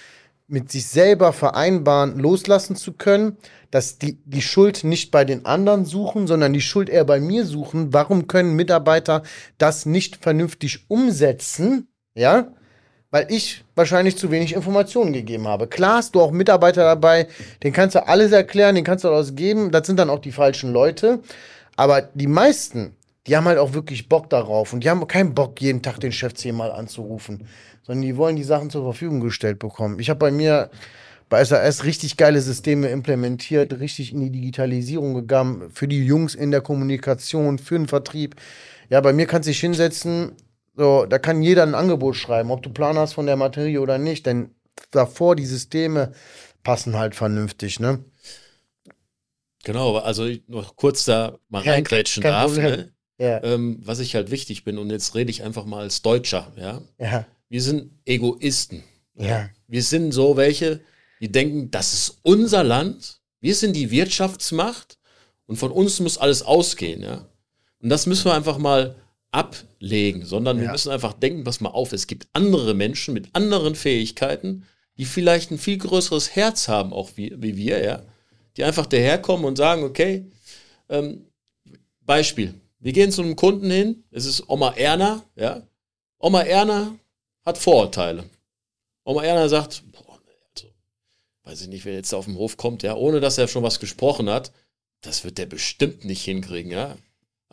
[0.47, 3.37] mit sich selber vereinbaren, loslassen zu können,
[3.71, 7.45] dass die, die Schuld nicht bei den anderen suchen, sondern die Schuld eher bei mir
[7.45, 7.93] suchen.
[7.93, 9.23] Warum können Mitarbeiter
[9.59, 11.89] das nicht vernünftig umsetzen?
[12.15, 12.49] Ja,
[13.11, 15.69] weil ich wahrscheinlich zu wenig Informationen gegeben habe.
[15.69, 17.29] Klar hast du auch Mitarbeiter dabei,
[17.63, 19.71] den kannst du alles erklären, den kannst du alles geben.
[19.71, 21.21] Das sind dann auch die falschen Leute.
[21.77, 22.97] Aber die meisten,
[23.27, 26.13] die haben halt auch wirklich Bock darauf und die haben keinen Bock, jeden Tag den
[26.13, 27.47] Chef zehnmal anzurufen,
[27.83, 29.99] sondern die wollen die Sachen zur Verfügung gestellt bekommen.
[29.99, 30.71] Ich habe bei mir
[31.29, 36.51] bei SAS richtig geile Systeme implementiert, richtig in die Digitalisierung gegangen, für die Jungs in
[36.51, 38.37] der Kommunikation, für den Vertrieb.
[38.91, 40.33] Ja, bei mir kannst du dich hinsetzen,
[40.77, 43.99] so, da kann jeder ein Angebot schreiben, ob du Plan hast von der Materie oder
[43.99, 44.55] nicht, denn
[44.91, 46.13] davor die Systeme
[46.63, 48.05] passen halt vernünftig, ne?
[49.65, 52.57] Genau, also ich noch kurz da mal Kein- reingrätschen kein darf.
[52.57, 52.93] Ne?
[53.19, 56.53] Ja, Ähm, was ich halt wichtig bin, und jetzt rede ich einfach mal als Deutscher,
[56.57, 56.83] ja.
[56.99, 58.83] ja, Wir sind Egoisten.
[59.15, 60.81] ja, Wir sind so welche,
[61.21, 64.99] die denken, das ist unser Land, wir sind die Wirtschaftsmacht
[65.47, 67.27] und von uns muss alles ausgehen, ja.
[67.81, 68.97] Und das müssen wir einfach mal
[69.35, 70.73] ablegen, sondern wir Ja.
[70.73, 74.65] müssen einfach denken, pass mal auf, es gibt andere Menschen mit anderen Fähigkeiten,
[74.97, 78.03] die vielleicht ein viel größeres Herz haben, auch wie, wie wir, ja.
[78.57, 80.25] Die einfach daherkommen und sagen, okay,
[80.89, 81.27] ähm,
[82.03, 85.67] Beispiel, wir gehen zu einem Kunden hin, es ist Oma Erna, ja.
[86.19, 86.95] Oma Erna
[87.45, 88.25] hat Vorurteile.
[89.05, 90.19] Oma Erna sagt, boah,
[90.55, 90.69] also,
[91.43, 93.81] weiß ich nicht, wer jetzt auf den Hof kommt, ja, ohne dass er schon was
[93.81, 94.53] gesprochen hat,
[95.01, 96.97] das wird der bestimmt nicht hinkriegen, ja.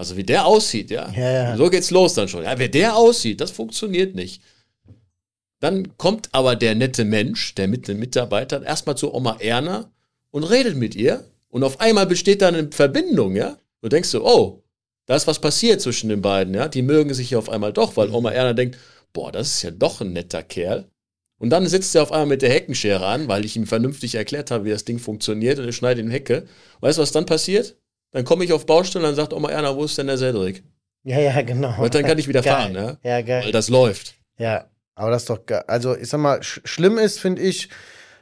[0.02, 1.12] Also wie der aussieht, ja.
[1.16, 1.56] Ja, ja.
[1.56, 2.44] So geht's los dann schon.
[2.44, 4.42] Ja, wer der aussieht, das funktioniert nicht.
[5.60, 9.92] Dann kommt aber der nette Mensch, der mit den Mitarbeitern, erstmal zu Oma Erna
[10.32, 11.24] und redet mit ihr.
[11.50, 13.60] Und auf einmal besteht da eine Verbindung, ja.
[13.84, 14.64] Du denkst so, oh,
[15.06, 16.68] da ist was passiert zwischen den beiden, ja.
[16.68, 18.80] Die mögen sich ja auf einmal doch, weil Oma Erna denkt,
[19.14, 20.90] boah, das ist ja doch ein netter Kerl.
[21.38, 24.50] Und dann sitzt er auf einmal mit der Heckenschere an, weil ich ihm vernünftig erklärt
[24.50, 26.48] habe, wie das Ding funktioniert und er schneidet in Hecke.
[26.80, 27.76] Weißt du, was dann passiert?
[28.12, 30.64] Dann komme ich auf Baustelle und dann sagt Oma Erna, wo ist denn der Cedric?
[31.04, 31.82] ja, ja, genau.
[31.82, 32.54] Und dann kann ich wieder Geil.
[32.54, 32.98] fahren, ja.
[33.04, 33.46] Ja, geil.
[33.46, 34.16] Weil das läuft.
[34.38, 35.64] Ja, aber das ist doch geil.
[35.68, 37.70] Also, ich sag mal, sch schlimm ist, finde ich,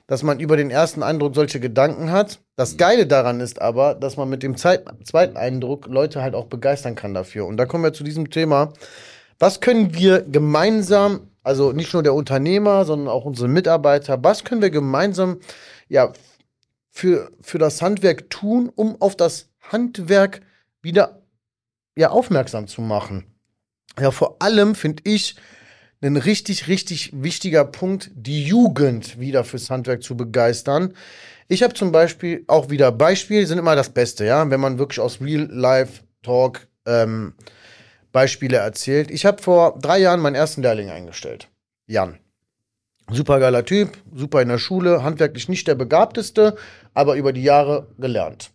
[0.08, 2.40] dass man über den ersten Eindruck solche Gedanken hat.
[2.56, 6.48] Das Geile daran ist aber, dass man mit dem Zeit zweiten Eindruck Leute halt auch
[6.48, 7.46] begeistern kann dafür.
[7.46, 8.74] Und da kommen wir zu diesem Thema.
[9.38, 14.62] Was können wir gemeinsam, also nicht nur der Unternehmer, sondern auch unsere Mitarbeiter, was können
[14.62, 15.40] wir gemeinsam
[15.90, 16.12] ja,
[16.90, 20.42] für, für das Handwerk tun, um auf das Handwerk
[20.82, 21.22] wieder
[21.96, 23.26] ja, aufmerksam zu machen?
[24.00, 25.36] Ja, vor allem finde ich,
[26.02, 30.94] ein richtig, richtig wichtiger Punkt, die Jugend wieder fürs Handwerk zu begeistern.
[31.50, 35.00] Ich habe zum Beispiel auch wieder Beispiele, sind immer das Beste, ja, wenn man wirklich
[35.00, 37.34] aus Real-Life-Talk ähm,
[38.12, 39.12] Beispiele erzählt.
[39.12, 41.50] Ich habe vor drei Jahren meinen ersten Lehrling eingestellt.
[41.86, 42.18] Jan.
[43.12, 46.56] Super geiler Typ, super in der Schule, handwerklich nicht der begabteste,
[46.94, 48.52] aber über die Jahre gelernt.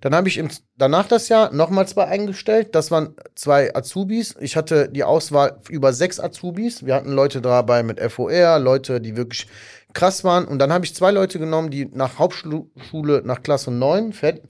[0.00, 2.74] Dann habe ich im, danach das Jahr nochmal zwei eingestellt.
[2.74, 4.36] Das waren zwei Azubis.
[4.40, 6.86] Ich hatte die Auswahl über sechs Azubis.
[6.86, 9.46] Wir hatten Leute dabei mit FOR, Leute, die wirklich
[9.92, 10.44] krass waren.
[10.44, 14.42] Und dann habe ich zwei Leute genommen, die nach Hauptschule, nach Klasse 9, fett,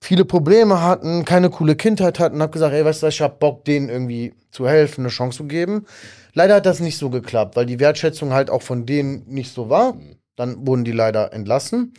[0.00, 3.64] viele Probleme hatten, keine coole Kindheit hatten, habe gesagt, ey, weißt du, ich hab Bock,
[3.64, 5.86] denen irgendwie zu helfen, eine Chance zu geben.
[6.32, 9.68] Leider hat das nicht so geklappt, weil die Wertschätzung halt auch von denen nicht so
[9.68, 9.96] war.
[10.36, 11.94] Dann wurden die leider entlassen.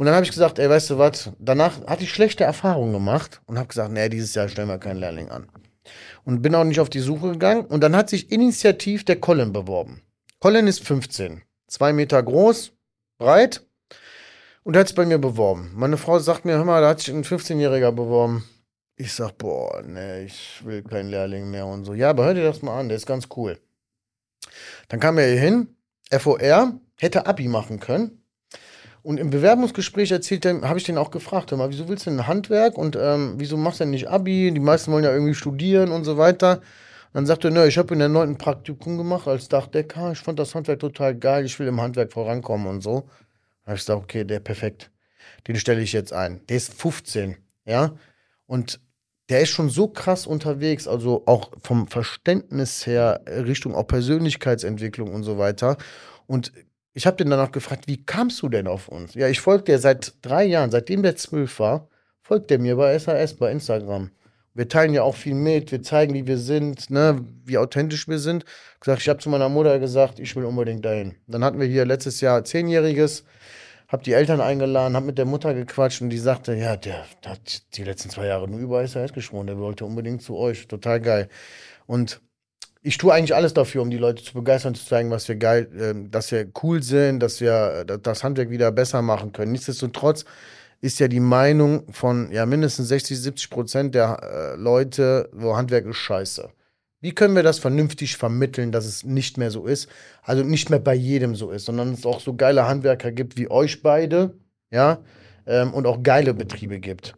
[0.00, 3.42] Und dann habe ich gesagt, ey, weißt du was, danach hatte ich schlechte Erfahrungen gemacht
[3.44, 5.46] und habe gesagt, nee, dieses Jahr stellen wir keinen Lehrling an.
[6.24, 7.66] Und bin auch nicht auf die Suche gegangen.
[7.66, 10.00] Und dann hat sich initiativ der Colin beworben.
[10.38, 12.72] Colin ist 15, zwei Meter groß,
[13.18, 13.66] breit
[14.62, 15.70] und hat sich bei mir beworben.
[15.74, 18.48] Meine Frau sagt mir, hör mal, da hat sich ein 15-Jähriger beworben.
[18.96, 21.92] Ich sag, boah, nee, ich will keinen Lehrling mehr und so.
[21.92, 23.58] Ja, aber hör dir das mal an, der ist ganz cool.
[24.88, 25.76] Dann kam er hier hin,
[26.10, 26.40] FOR,
[26.96, 28.19] hätte Abi machen können.
[29.02, 32.10] Und im Bewerbungsgespräch erzählt er, habe ich den auch gefragt, hör mal, wieso willst du
[32.10, 34.52] ein Handwerk und ähm, wieso machst du denn nicht Abi?
[34.52, 36.60] Die meisten wollen ja irgendwie studieren und so weiter.
[37.12, 40.12] Dann sagte er, ne, ich habe in der neunten Praktikum gemacht als Dachdecker.
[40.12, 41.44] Ich fand das Handwerk total geil.
[41.44, 43.08] Ich will im Handwerk vorankommen und so.
[43.62, 44.90] Da habe ich gesagt, okay, der perfekt.
[45.48, 46.40] Den stelle ich jetzt ein.
[46.48, 47.94] Der ist 15, ja.
[48.46, 48.80] Und
[49.28, 55.22] der ist schon so krass unterwegs, also auch vom Verständnis her, Richtung auch Persönlichkeitsentwicklung und
[55.22, 55.76] so weiter.
[56.26, 56.52] Und
[56.92, 59.14] ich habe den danach gefragt, wie kamst du denn auf uns?
[59.14, 61.88] Ja, ich folge dir seit drei Jahren, seitdem der zwölf war,
[62.22, 64.10] folgt der mir bei SAS, bei Instagram.
[64.54, 68.18] Wir teilen ja auch viel mit, wir zeigen, wie wir sind, ne, wie authentisch wir
[68.18, 68.44] sind.
[68.74, 71.14] Ich, gesagt, ich habe zu meiner Mutter gesagt, ich will unbedingt dahin.
[71.28, 73.24] Dann hatten wir hier letztes Jahr Zehnjähriges,
[73.86, 77.32] habe die Eltern eingeladen, habe mit der Mutter gequatscht und die sagte, ja, der, der
[77.32, 80.66] hat die letzten zwei Jahre nur über SAS geschworen, der wollte unbedingt zu euch.
[80.66, 81.28] Total geil.
[81.86, 82.20] Und
[82.82, 85.68] ich tue eigentlich alles dafür, um die Leute zu begeistern, zu zeigen, was wir geil,
[85.76, 89.52] äh, dass wir cool sind, dass wir äh, das Handwerk wieder besser machen können.
[89.52, 90.24] Nichtsdestotrotz
[90.80, 95.86] ist ja die Meinung von ja mindestens 60, 70 Prozent der äh, Leute, wo Handwerk
[95.86, 96.50] ist scheiße.
[97.02, 99.88] Wie können wir das vernünftig vermitteln, dass es nicht mehr so ist?
[100.22, 103.50] Also nicht mehr bei jedem so ist, sondern es auch so geile Handwerker gibt wie
[103.50, 104.34] euch beide,
[104.70, 105.02] ja,
[105.46, 107.14] ähm, und auch geile Betriebe gibt.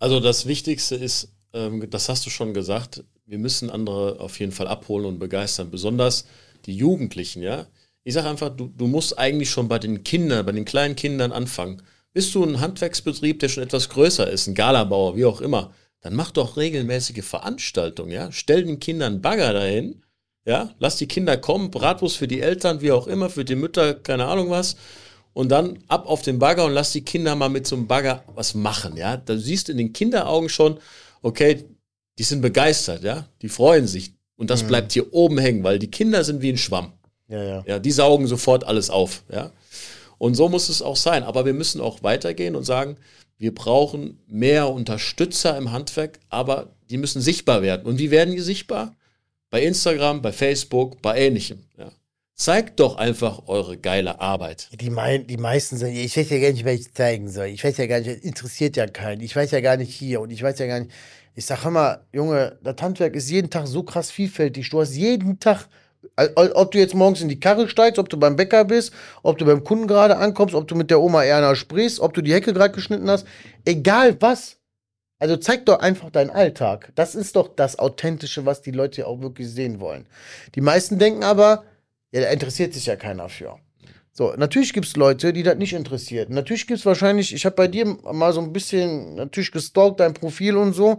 [0.00, 4.50] Also das Wichtigste ist, ähm, das hast du schon gesagt, wir müssen andere auf jeden
[4.50, 6.26] Fall abholen und begeistern, besonders
[6.66, 7.66] die Jugendlichen, ja.
[8.02, 11.30] Ich sage einfach, du, du musst eigentlich schon bei den Kindern, bei den kleinen Kindern
[11.30, 11.80] anfangen.
[12.12, 16.16] Bist du ein Handwerksbetrieb, der schon etwas größer ist, ein Galabauer, wie auch immer, dann
[16.16, 18.32] mach doch regelmäßige Veranstaltungen, ja.
[18.32, 20.02] Stell den Kindern Bagger dahin,
[20.44, 20.74] ja.
[20.80, 24.26] Lass die Kinder kommen, Bratwurst für die Eltern, wie auch immer, für die Mütter, keine
[24.26, 24.74] Ahnung was.
[25.34, 28.24] Und dann ab auf den Bagger und lass die Kinder mal mit so einem Bagger
[28.34, 29.16] was machen, ja.
[29.16, 30.80] Da siehst du in den Kinderaugen schon,
[31.22, 31.64] okay,
[32.20, 33.26] die sind begeistert, ja.
[33.40, 34.12] Die freuen sich.
[34.36, 34.68] Und das mhm.
[34.68, 36.92] bleibt hier oben hängen, weil die Kinder sind wie ein Schwamm.
[37.28, 37.64] Ja, ja.
[37.66, 39.52] Ja, die saugen sofort alles auf, ja.
[40.18, 41.22] Und so muss es auch sein.
[41.22, 42.98] Aber wir müssen auch weitergehen und sagen,
[43.38, 47.86] wir brauchen mehr Unterstützer im Handwerk, aber die müssen sichtbar werden.
[47.86, 48.94] Und wie werden die sichtbar?
[49.48, 51.60] Bei Instagram, bei Facebook, bei ähnlichem.
[51.78, 51.90] Ja.
[52.34, 54.68] Zeigt doch einfach eure geile Arbeit.
[54.78, 57.46] Die, mein, die meisten sagen, ich weiß ja gar nicht, was ich zeigen soll.
[57.46, 59.22] Ich weiß ja gar nicht, interessiert ja keinen.
[59.22, 60.90] Ich weiß ja gar nicht hier und ich weiß ja gar nicht.
[61.34, 64.68] Ich sag immer, Junge, das Handwerk ist jeden Tag so krass vielfältig.
[64.70, 65.68] Du hast jeden Tag
[66.34, 69.44] ob du jetzt morgens in die Karre steigst, ob du beim Bäcker bist, ob du
[69.44, 72.52] beim Kunden gerade ankommst, ob du mit der Oma Erna sprichst, ob du die Hecke
[72.52, 73.26] gerade geschnitten hast,
[73.64, 74.56] egal was.
[75.18, 76.92] Also zeig doch einfach deinen Alltag.
[76.94, 80.06] Das ist doch das Authentische, was die Leute auch wirklich sehen wollen.
[80.54, 81.64] Die meisten denken aber,
[82.12, 83.58] ja, da interessiert sich ja keiner für.
[84.12, 86.30] So, natürlich gibt es Leute, die das nicht interessiert.
[86.30, 90.14] Natürlich gibt es wahrscheinlich, ich habe bei dir mal so ein bisschen natürlich gestalkt, dein
[90.14, 90.98] Profil und so.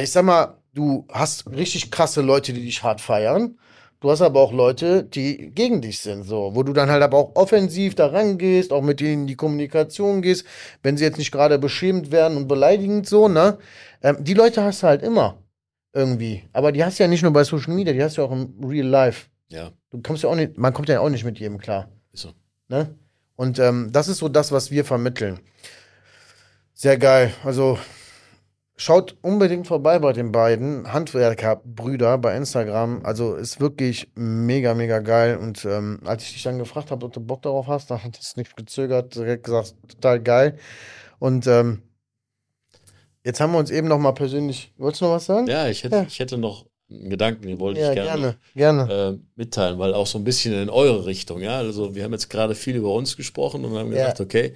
[0.00, 3.58] Ich sag mal, du hast richtig krasse Leute, die dich hart feiern.
[4.00, 7.16] Du hast aber auch Leute, die gegen dich sind, so, wo du dann halt aber
[7.16, 10.44] auch offensiv da rangehst, auch mit denen in die Kommunikation gehst,
[10.82, 13.56] wenn sie jetzt nicht gerade beschämt werden und beleidigend so, ne?
[14.02, 15.38] Ähm, die Leute hast du halt immer
[15.94, 16.42] irgendwie.
[16.52, 18.32] Aber die hast du ja nicht nur bei Social Media, die hast du ja auch
[18.32, 19.28] im Real Life.
[19.48, 19.70] Ja.
[19.90, 21.88] Du kommst ja auch nicht, man kommt ja auch nicht mit jedem klar.
[22.68, 22.94] Ne?
[23.36, 25.40] Und ähm, das ist so das, was wir vermitteln.
[26.72, 27.32] Sehr geil.
[27.44, 27.78] Also
[28.76, 33.02] Schaut unbedingt vorbei bei den beiden Handwerkerbrüder bei Instagram.
[33.04, 35.36] Also ist wirklich mega, mega geil.
[35.36, 38.18] Und ähm, als ich dich dann gefragt habe, ob du Bock darauf hast, dann hat
[38.18, 40.58] es nicht gezögert, direkt gesagt, total geil.
[41.20, 41.82] Und ähm,
[43.22, 44.74] jetzt haben wir uns eben noch mal persönlich.
[44.76, 45.46] Wolltest du noch was sagen?
[45.46, 46.02] Ja, ich hätte, ja.
[46.08, 46.66] Ich hätte noch
[47.00, 49.18] einen Gedanken, den wollte ja, ich gerne, gerne, gerne.
[49.18, 51.40] Äh, mitteilen, weil auch so ein bisschen in eure Richtung.
[51.40, 54.24] Ja, also wir haben jetzt gerade viel über uns gesprochen und haben gesagt, ja.
[54.24, 54.54] okay,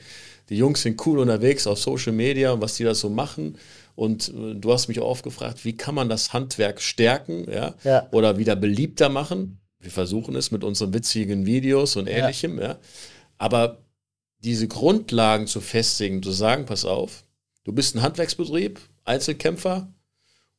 [0.48, 3.59] die Jungs sind cool unterwegs auf Social Media und was die da so machen.
[3.94, 7.74] Und äh, du hast mich auch oft gefragt, wie kann man das Handwerk stärken ja?
[7.85, 8.09] ja.
[8.12, 9.59] oder wieder beliebter machen?
[9.81, 12.61] Wir versuchen es mit unseren witzigen Videos und ähnlichem.
[12.61, 12.79] Ja.
[13.38, 13.79] Aber
[14.44, 17.24] diese Grundlagen zu festigen, zu sagen, pass auf,
[17.64, 19.88] du bist ein Handwerksbetrieb, Einzelkämpfer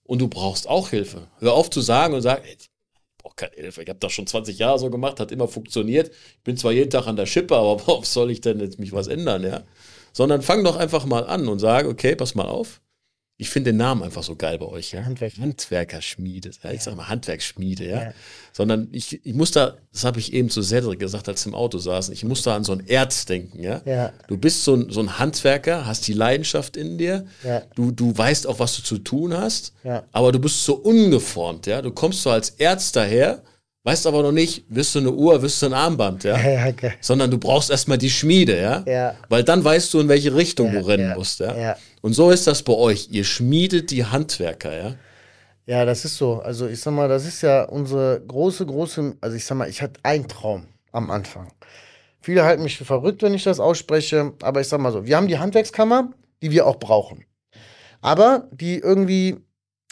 [0.09, 1.27] und du brauchst auch Hilfe.
[1.37, 2.71] Hör auf zu sagen und sag, ich
[3.19, 3.83] brauche keine Hilfe.
[3.83, 6.09] Ich habe das schon 20 Jahre so gemacht, hat immer funktioniert.
[6.09, 8.91] Ich bin zwar jeden Tag an der Schippe, aber worauf soll ich denn jetzt mich
[8.91, 9.61] was ändern, ja?
[10.11, 12.81] sondern fang doch einfach mal an und sag, okay, pass mal auf.
[13.41, 15.05] Ich finde den Namen einfach so geil bei euch, ja.
[15.05, 15.31] Handwerk.
[15.39, 16.51] Handwerkerschmiede.
[16.61, 18.01] Ja, ich sag mal Handwerksschmiede, ja.
[18.03, 18.13] Ja.
[18.51, 21.55] Sondern ich, ich muss da, das habe ich eben zu Cedric gesagt, als wir im
[21.55, 23.81] Auto saßen, ich muss da an so ein Erz denken, ja.
[23.85, 24.11] Ja.
[24.27, 27.61] Du bist so ein, so ein Handwerker, hast die Leidenschaft in dir, Ja.
[27.75, 30.03] du, du weißt auch, was du zu tun hast, Ja.
[30.11, 31.81] aber du bist so ungeformt, ja.
[31.81, 33.41] Du kommst so als Erz daher,
[33.83, 36.37] weißt aber noch nicht, wirst du eine Uhr, wirst du ein Armband, ja.
[36.49, 36.93] Ja, geil.
[37.01, 38.83] Sondern du brauchst erstmal die Schmiede, ja?
[38.85, 39.15] Ja.
[39.29, 41.75] Weil dann weißt du, in welche Richtung Ja, du rennen musst, ja.
[42.01, 43.09] Und so ist das bei euch.
[43.11, 44.95] Ihr schmiedet die Handwerker, ja?
[45.65, 46.41] Ja, das ist so.
[46.41, 49.81] Also ich sag mal, das ist ja unsere große, große, also ich sag mal, ich
[49.81, 51.51] hatte einen Traum am Anfang.
[52.21, 55.15] Viele halten mich für verrückt, wenn ich das ausspreche, aber ich sag mal so, wir
[55.15, 56.09] haben die Handwerkskammer,
[56.41, 57.23] die wir auch brauchen.
[58.01, 59.37] Aber die irgendwie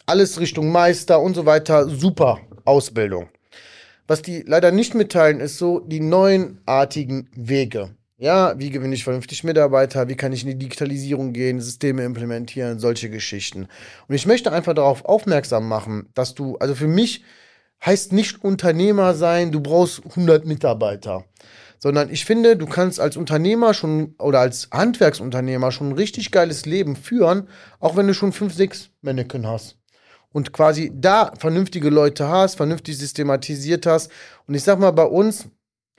[0.07, 3.29] alles Richtung Meister und so weiter, super Ausbildung.
[4.07, 7.89] Was die leider nicht mitteilen, ist so die neuartigen Wege.
[8.17, 10.07] Ja, wie gewinne ich vernünftig Mitarbeiter?
[10.07, 13.67] Wie kann ich in die Digitalisierung gehen, Systeme implementieren, solche Geschichten.
[14.07, 17.23] Und ich möchte einfach darauf aufmerksam machen, dass du, also für mich
[17.85, 21.25] heißt nicht Unternehmer sein, du brauchst 100 Mitarbeiter.
[21.77, 26.65] Sondern ich finde, du kannst als Unternehmer schon oder als Handwerksunternehmer schon ein richtig geiles
[26.65, 29.76] Leben führen, auch wenn du schon fünf, sechs Mannequin hast
[30.37, 34.11] und quasi da vernünftige Leute hast, vernünftig systematisiert hast.
[34.45, 35.47] Und ich sag mal, bei uns,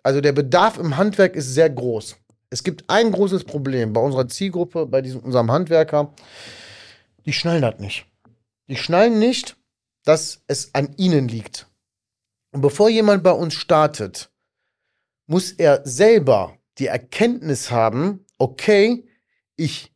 [0.05, 2.17] also der Bedarf im Handwerk ist sehr groß.
[2.49, 6.15] Es gibt ein großes Problem bei unserer Zielgruppe, bei diesem, unserem Handwerker.
[7.27, 8.07] Die schnallen das nicht.
[8.69, 9.57] Die schnallen nicht,
[10.05, 11.67] dass es an ihnen liegt.
[12.53, 14.31] Und bevor jemand bei uns startet,
[15.27, 19.05] muss er selber die Erkenntnis haben, okay,
[19.57, 19.93] ich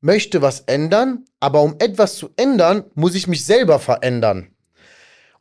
[0.00, 4.50] möchte was ändern, aber um etwas zu ändern, muss ich mich selber verändern.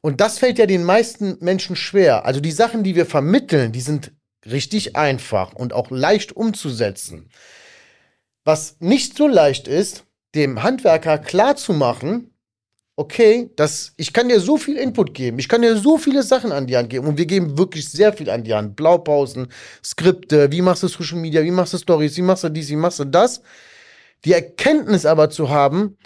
[0.01, 2.25] Und das fällt ja den meisten Menschen schwer.
[2.25, 4.11] Also die Sachen, die wir vermitteln, die sind
[4.45, 7.29] richtig einfach und auch leicht umzusetzen.
[8.45, 12.33] Was nicht so leicht ist, dem Handwerker klarzumachen,
[12.95, 16.51] okay, das, ich kann dir so viel Input geben, ich kann dir so viele Sachen
[16.51, 18.75] an die Hand geben und wir geben wirklich sehr viel an die Hand.
[18.75, 19.47] Blaupausen,
[19.83, 22.75] Skripte, wie machst du Social Media, wie machst du Stories, wie machst du dies, wie
[22.75, 23.41] machst du das.
[24.25, 25.97] Die Erkenntnis aber zu haben,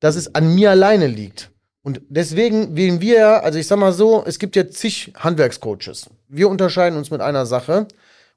[0.00, 1.50] dass es an mir alleine liegt.
[1.82, 6.10] Und deswegen wählen wir ja, also ich sag mal so, es gibt ja zig Handwerkscoaches.
[6.28, 7.86] Wir unterscheiden uns mit einer Sache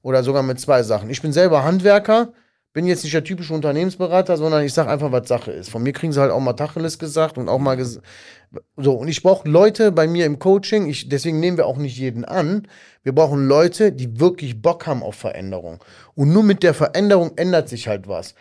[0.02, 1.10] oder sogar mit zwei Sachen.
[1.10, 2.34] Ich bin selber Handwerker,
[2.74, 5.69] bin jetzt nicht der typische Unternehmensberater, sondern ich sage einfach, was Sache ist.
[5.69, 8.93] Von mir kriegen sie halt auch mal Tacheles gesagt und auch mal so.
[8.93, 12.24] Und ich brauche Leute bei mir im Coaching, ich, deswegen nehmen wir auch nicht jeden
[12.24, 12.67] an.
[13.04, 15.84] Wir brauchen Leute, die wirklich Bock haben auf Veränderung.
[16.15, 18.36] Und nur mit der Veränderung ändert sich halt was.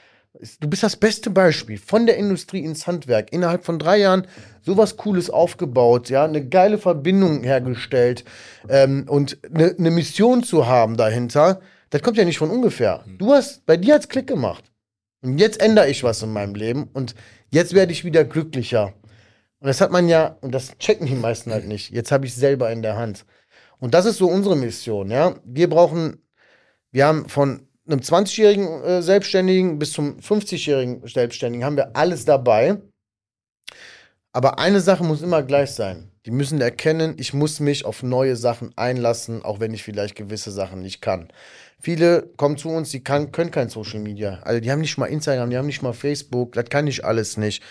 [0.60, 3.32] Du bist das beste Beispiel von der Industrie ins Handwerk.
[3.32, 4.28] Innerhalb von drei Jahren
[4.62, 8.24] sowas Cooles aufgebaut, ja, eine geile Verbindung hergestellt
[8.68, 11.60] ähm, und eine, eine Mission zu haben dahinter.
[11.90, 13.04] Das kommt ja nicht von ungefähr.
[13.18, 14.70] Du hast, bei dir hat's Klick gemacht.
[15.22, 17.14] Und jetzt ändere ich was in meinem Leben und
[17.50, 18.94] jetzt werde ich wieder glücklicher.
[19.58, 21.90] Und das hat man ja, und das checken die meisten halt nicht.
[21.90, 23.26] Jetzt habe ich selber in der Hand.
[23.78, 25.34] Und das ist so unsere Mission, ja.
[25.44, 26.22] Wir brauchen,
[26.92, 32.78] wir haben von einem 20-jährigen äh, Selbstständigen bis zum 50-jährigen Selbstständigen haben wir alles dabei.
[34.32, 36.10] Aber eine Sache muss immer gleich sein.
[36.26, 40.50] Die müssen erkennen, ich muss mich auf neue Sachen einlassen, auch wenn ich vielleicht gewisse
[40.50, 41.28] Sachen nicht kann.
[41.80, 44.38] Viele kommen zu uns, die kann, können kein Social Media.
[44.42, 47.38] Also die haben nicht mal Instagram, die haben nicht mal Facebook, das kann ich alles
[47.38, 47.62] nicht.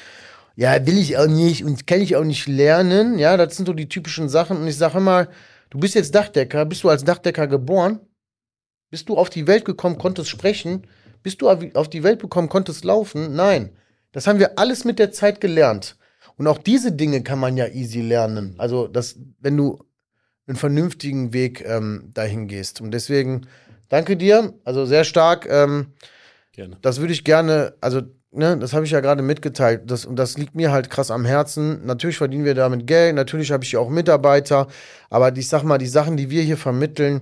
[0.55, 3.19] Ja, will ich auch nicht und kann ich auch nicht lernen.
[3.19, 4.57] Ja, das sind so die typischen Sachen.
[4.57, 5.27] Und ich sage immer,
[5.69, 7.99] du bist jetzt Dachdecker, bist du als Dachdecker geboren?
[8.89, 10.87] Bist du auf die Welt gekommen, konntest sprechen?
[11.21, 13.35] Bist du auf die Welt gekommen, konntest laufen?
[13.35, 13.71] Nein.
[14.11, 15.95] Das haben wir alles mit der Zeit gelernt.
[16.37, 18.55] Und auch diese Dinge kann man ja easy lernen.
[18.57, 19.79] Also, das, wenn du
[20.49, 22.81] einen vernünftigen Weg ähm, dahin gehst.
[22.81, 23.45] Und deswegen
[23.87, 24.53] danke dir.
[24.63, 25.47] Also sehr stark.
[25.49, 25.93] Ähm,
[26.53, 26.77] Gerne.
[26.81, 29.83] das würde ich gerne, also, ne, das habe ich ja gerade mitgeteilt.
[29.85, 31.85] Das, und das liegt mir halt krass am Herzen.
[31.85, 34.67] Natürlich verdienen wir damit Geld, natürlich habe ich ja auch Mitarbeiter,
[35.09, 37.21] aber ich sag mal, die Sachen, die wir hier vermitteln,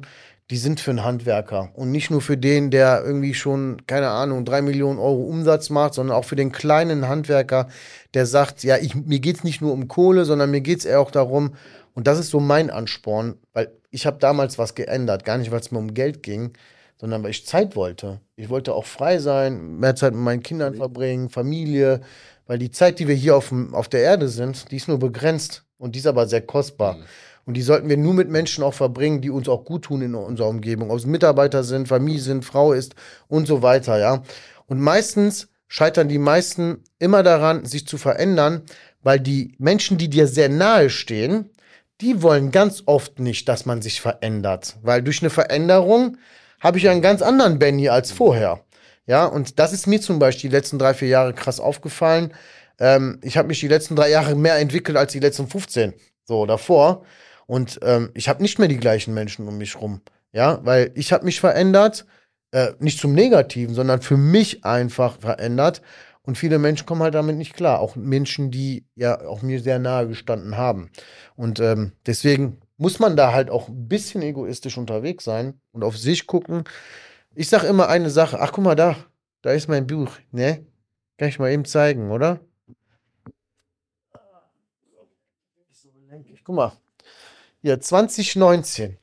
[0.49, 4.45] die sind für einen Handwerker und nicht nur für den, der irgendwie schon, keine Ahnung,
[4.45, 7.67] drei Millionen Euro Umsatz macht, sondern auch für den kleinen Handwerker,
[8.13, 10.85] der sagt, ja, ich, mir geht es nicht nur um Kohle, sondern mir geht es
[10.85, 11.53] eher auch darum,
[11.97, 15.61] und das ist so mein Ansporn, weil ich habe damals was geändert, gar nicht, weil
[15.61, 16.51] es mir um Geld ging,
[16.97, 18.21] sondern weil ich Zeit wollte.
[18.35, 22.01] Ich wollte auch frei sein, mehr Zeit mit meinen Kindern verbringen, Familie,
[22.45, 25.63] weil die Zeit, die wir hier auf, auf der Erde sind, die ist nur begrenzt
[25.79, 26.97] und die ist aber sehr kostbar.
[27.47, 30.15] Und die sollten wir nur mit Menschen auch verbringen, die uns auch gut tun in
[30.15, 30.91] unserer Umgebung.
[30.91, 32.93] Ob es Mitarbeiter sind, Familie sind, Frau ist
[33.29, 34.21] und so weiter, ja.
[34.65, 38.63] Und meistens scheitern die meisten immer daran, sich zu verändern,
[39.01, 41.49] weil die Menschen, die dir sehr nahe stehen,
[42.01, 44.75] die wollen ganz oft nicht, dass man sich verändert.
[44.81, 46.17] Weil durch eine Veränderung
[46.59, 48.59] habe ich einen ganz anderen Benny als vorher.
[49.05, 52.33] Ja, und das ist mir zum Beispiel die letzten drei, vier Jahre krass aufgefallen.
[52.77, 55.93] Ähm, ich habe mich die letzten drei Jahre mehr entwickelt als die letzten 15.
[56.25, 57.05] So davor.
[57.47, 60.01] Und ähm, ich habe nicht mehr die gleichen Menschen um mich rum.
[60.33, 62.05] Ja, weil ich habe mich verändert,
[62.51, 65.81] äh, nicht zum Negativen, sondern für mich einfach verändert.
[66.21, 67.79] Und viele Menschen kommen halt damit nicht klar.
[67.79, 70.91] Auch Menschen, die ja auch mir sehr nahe gestanden haben.
[71.37, 75.97] Und ähm, deswegen muss man da halt auch ein bisschen egoistisch unterwegs sein und auf
[75.97, 76.65] sich gucken.
[77.33, 78.39] Ich sage immer eine Sache.
[78.41, 78.97] Ach, guck mal da.
[79.41, 80.11] Da ist mein Buch.
[80.31, 80.65] Ne?
[81.17, 82.39] Kann ich mal eben zeigen, oder?
[86.43, 86.71] Guck mal.
[87.67, 88.97] Hier, 2019.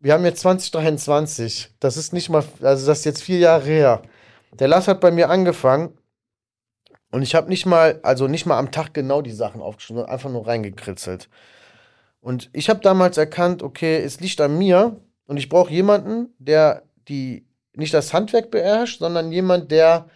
[0.00, 1.70] Wir haben jetzt 2023.
[1.78, 4.02] Das ist nicht mal, also das ist jetzt vier Jahre her.
[4.58, 5.96] Der Lass hat bei mir angefangen
[7.12, 10.12] und ich habe nicht mal, also nicht mal am Tag genau die Sachen aufgeschrieben, sondern
[10.12, 11.28] einfach nur reingekritzelt.
[12.20, 16.82] Und ich habe damals erkannt, okay, es liegt an mir und ich brauche jemanden, der
[17.06, 20.10] die nicht das Handwerk beherrscht, sondern jemand, der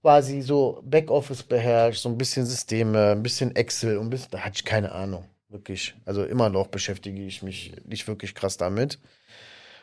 [0.00, 4.56] quasi so Backoffice beherrscht, so ein bisschen Systeme, ein bisschen Excel und ein da hatte
[4.56, 5.94] ich keine Ahnung, wirklich.
[6.04, 8.98] Also immer noch beschäftige ich mich nicht wirklich krass damit.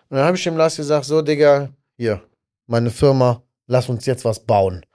[0.10, 2.22] Und dann habe ich dem Lars gesagt, so Digga, hier,
[2.68, 4.86] meine Firma, lass uns jetzt was bauen.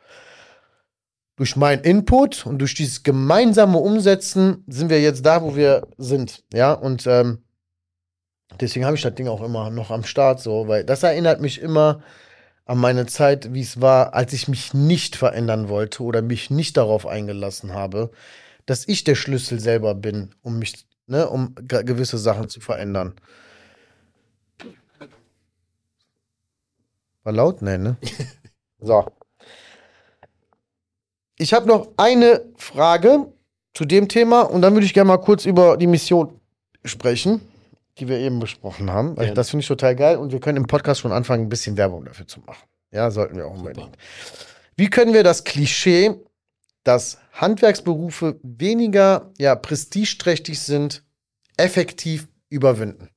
[1.36, 6.44] Durch meinen Input und durch dieses gemeinsame Umsetzen sind wir jetzt da, wo wir sind.
[6.52, 7.42] Ja, und ähm,
[8.60, 11.60] deswegen habe ich das Ding auch immer noch am Start, so, weil das erinnert mich
[11.60, 12.02] immer
[12.66, 16.76] an meine Zeit, wie es war, als ich mich nicht verändern wollte oder mich nicht
[16.76, 18.10] darauf eingelassen habe,
[18.70, 23.14] dass ich der Schlüssel selber bin, um mich, ne, um gewisse Sachen zu verändern.
[27.24, 27.62] War laut?
[27.62, 27.96] Nee, ne?
[28.78, 29.06] so.
[31.36, 33.26] Ich habe noch eine Frage
[33.74, 36.38] zu dem Thema und dann würde ich gerne mal kurz über die Mission
[36.84, 37.40] sprechen
[37.98, 39.16] die wir eben besprochen haben.
[39.16, 41.76] Weil das finde ich total geil und wir können im Podcast schon anfangen, ein bisschen
[41.76, 42.66] Werbung dafür zu machen.
[42.92, 43.90] Ja, sollten wir auch unbedingt.
[44.76, 46.14] Wie können wir das Klischee,
[46.84, 51.02] dass Handwerksberufe weniger ja, prestigeträchtig sind,
[51.56, 53.10] effektiv überwinden?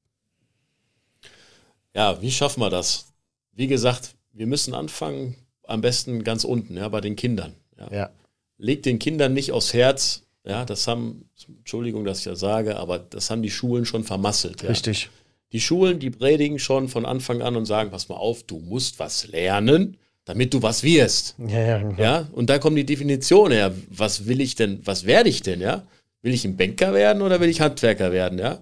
[1.95, 3.13] Ja, wie schaffen wir das?
[3.53, 5.35] Wie gesagt, wir müssen anfangen,
[5.65, 7.55] am besten ganz unten, ja, bei den Kindern.
[7.77, 7.91] Ja.
[7.91, 8.09] ja.
[8.57, 12.99] Legt den Kindern nicht aufs Herz, ja, das haben, Entschuldigung, dass ich das sage, aber
[12.99, 14.63] das haben die Schulen schon vermasselt.
[14.63, 14.69] Ja.
[14.69, 15.09] Richtig.
[15.53, 18.99] Die Schulen, die predigen schon von Anfang an und sagen, pass mal auf, du musst
[18.99, 21.35] was lernen, damit du was wirst.
[21.37, 22.01] Ja, ja, genau.
[22.01, 23.73] ja, und da kommt die Definition her.
[23.89, 25.83] Was will ich denn, was werde ich denn, ja?
[26.21, 28.59] Will ich ein Banker werden oder will ich Handwerker werden, ja?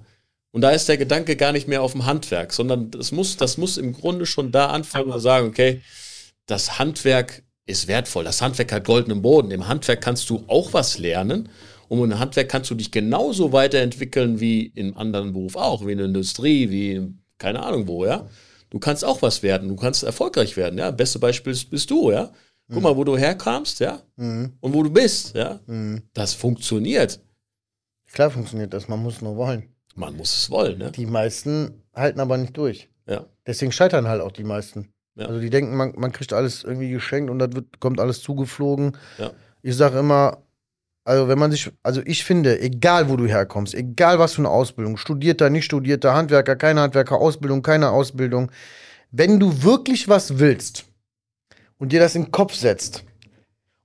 [0.51, 3.57] Und da ist der Gedanke gar nicht mehr auf dem Handwerk, sondern das muss, das
[3.57, 5.82] muss im Grunde schon da anfangen und sagen, okay,
[6.45, 8.26] das Handwerk ist wertvoll.
[8.26, 9.51] Das Handwerk hat goldenen Boden.
[9.51, 11.49] Im Handwerk kannst du auch was lernen
[11.88, 15.99] und im Handwerk kannst du dich genauso weiterentwickeln wie im anderen Beruf auch, wie in
[15.99, 18.28] der Industrie, wie keine Ahnung wo, ja.
[18.72, 20.89] Du kannst auch was werden, du kannst erfolgreich werden, ja.
[20.91, 22.32] Beste Beispiel bist du, ja.
[22.67, 22.84] Guck mhm.
[22.84, 24.01] mal, wo du herkamst, ja.
[24.15, 24.53] Mhm.
[24.61, 25.59] Und wo du bist, ja.
[25.67, 26.03] Mhm.
[26.13, 27.19] Das funktioniert.
[28.11, 29.76] Klar funktioniert das, man muss nur wollen.
[29.95, 30.91] Man muss es wollen, ne?
[30.91, 32.89] Die meisten halten aber nicht durch.
[33.07, 33.26] Ja.
[33.45, 34.93] Deswegen scheitern halt auch die meisten.
[35.15, 35.26] Ja.
[35.26, 38.97] Also die denken, man, man kriegt alles irgendwie geschenkt und dann wird, kommt alles zugeflogen.
[39.17, 39.32] Ja.
[39.61, 40.43] Ich sage immer,
[41.04, 44.49] also wenn man sich, also ich finde, egal wo du herkommst, egal was für eine
[44.49, 48.52] Ausbildung, studierter, nicht studierter, Handwerker, kein Handwerker, Ausbildung, keine Ausbildung,
[49.12, 50.86] wenn du wirklich was willst
[51.78, 53.04] und dir das in den Kopf setzt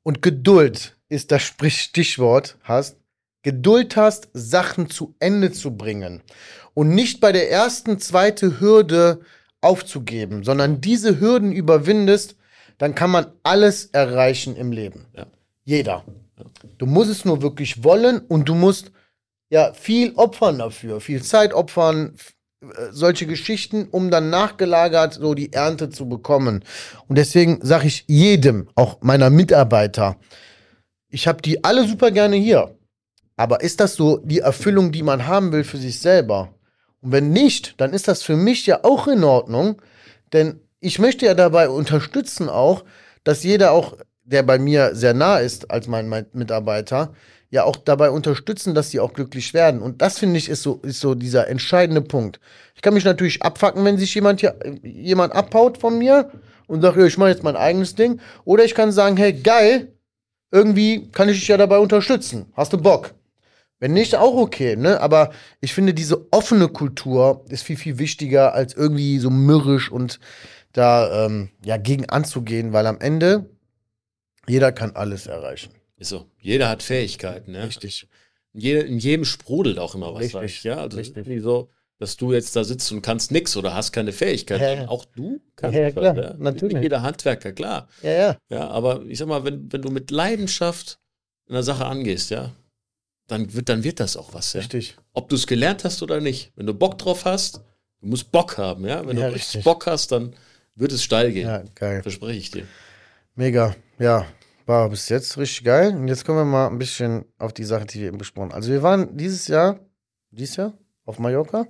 [0.02, 2.96] und Geduld ist das Stichwort hast,
[3.42, 6.22] Geduld hast, Sachen zu Ende zu bringen
[6.74, 9.20] und nicht bei der ersten, zweiten Hürde
[9.60, 12.36] aufzugeben, sondern diese Hürden überwindest,
[12.78, 15.06] dann kann man alles erreichen im Leben.
[15.14, 15.26] Ja.
[15.64, 16.04] Jeder.
[16.78, 18.92] Du musst es nur wirklich wollen und du musst
[19.48, 22.16] ja viel opfern dafür, viel Zeit opfern,
[22.60, 26.64] äh, solche Geschichten, um dann nachgelagert so die Ernte zu bekommen.
[27.08, 30.16] Und deswegen sage ich jedem, auch meiner Mitarbeiter,
[31.08, 32.76] ich habe die alle super gerne hier.
[33.36, 36.54] Aber ist das so die Erfüllung, die man haben will für sich selber?
[37.02, 39.80] Und wenn nicht, dann ist das für mich ja auch in Ordnung,
[40.32, 42.84] denn ich möchte ja dabei unterstützen auch,
[43.24, 43.96] dass jeder auch
[44.26, 47.14] der bei mir sehr nah ist als mein, mein Mitarbeiter,
[47.50, 49.80] ja auch dabei unterstützen, dass sie auch glücklich werden.
[49.80, 52.40] Und das finde ich ist so, ist so dieser entscheidende Punkt.
[52.74, 56.30] Ich kann mich natürlich abfacken, wenn sich jemand hier, jemand abhaut von mir
[56.66, 58.20] und sagt, ich mache jetzt mein eigenes Ding.
[58.44, 59.92] Oder ich kann sagen, hey, geil,
[60.50, 62.46] irgendwie kann ich dich ja dabei unterstützen.
[62.54, 63.14] Hast du Bock?
[63.78, 65.00] Wenn nicht, auch okay, ne?
[65.00, 70.18] Aber ich finde, diese offene Kultur ist viel, viel wichtiger, als irgendwie so mürrisch und
[70.72, 73.50] da ähm, ja gegen anzugehen, weil am Ende
[74.48, 75.72] jeder kann alles erreichen.
[75.98, 76.26] Ist so.
[76.40, 77.64] Jeder hat Fähigkeiten, ne?
[77.66, 78.06] Richtig.
[78.52, 80.34] In, in jedem sprudelt auch immer was.
[80.34, 80.64] Richtig.
[80.64, 81.26] Ja, also Richtig.
[81.26, 84.60] Ist so, dass du jetzt da sitzt und kannst nichts oder hast keine Fähigkeit.
[84.60, 84.88] Ja.
[84.88, 86.34] Auch du kannst Ja, ja, klar, ja.
[86.38, 86.74] natürlich.
[86.74, 87.88] Nicht jeder Handwerker, klar.
[88.02, 88.36] Ja, ja.
[88.50, 90.98] Ja, aber ich sag mal, wenn, wenn du mit Leidenschaft
[91.48, 92.52] eine Sache angehst, ja,
[93.28, 94.60] dann wird, dann wird das auch was, ja.
[94.60, 94.96] Richtig.
[95.14, 96.52] Ob du es gelernt hast oder nicht.
[96.56, 97.62] Wenn du Bock drauf hast,
[98.00, 99.06] du musst Bock haben, ja.
[99.06, 99.64] Wenn Ja, du richtig.
[99.64, 100.34] Bock hast, dann
[100.74, 101.46] wird es steil gehen.
[101.48, 102.02] Ja, geil.
[102.02, 102.66] Verspreche ich dir.
[103.34, 103.74] Mega.
[103.98, 104.26] Ja,
[104.66, 105.96] war bis jetzt richtig geil.
[105.96, 108.56] Und jetzt kommen wir mal ein bisschen auf die Sache, die wir eben besprochen haben.
[108.56, 109.80] Also wir waren dieses Jahr,
[110.30, 110.74] dieses Jahr
[111.04, 111.66] auf Mallorca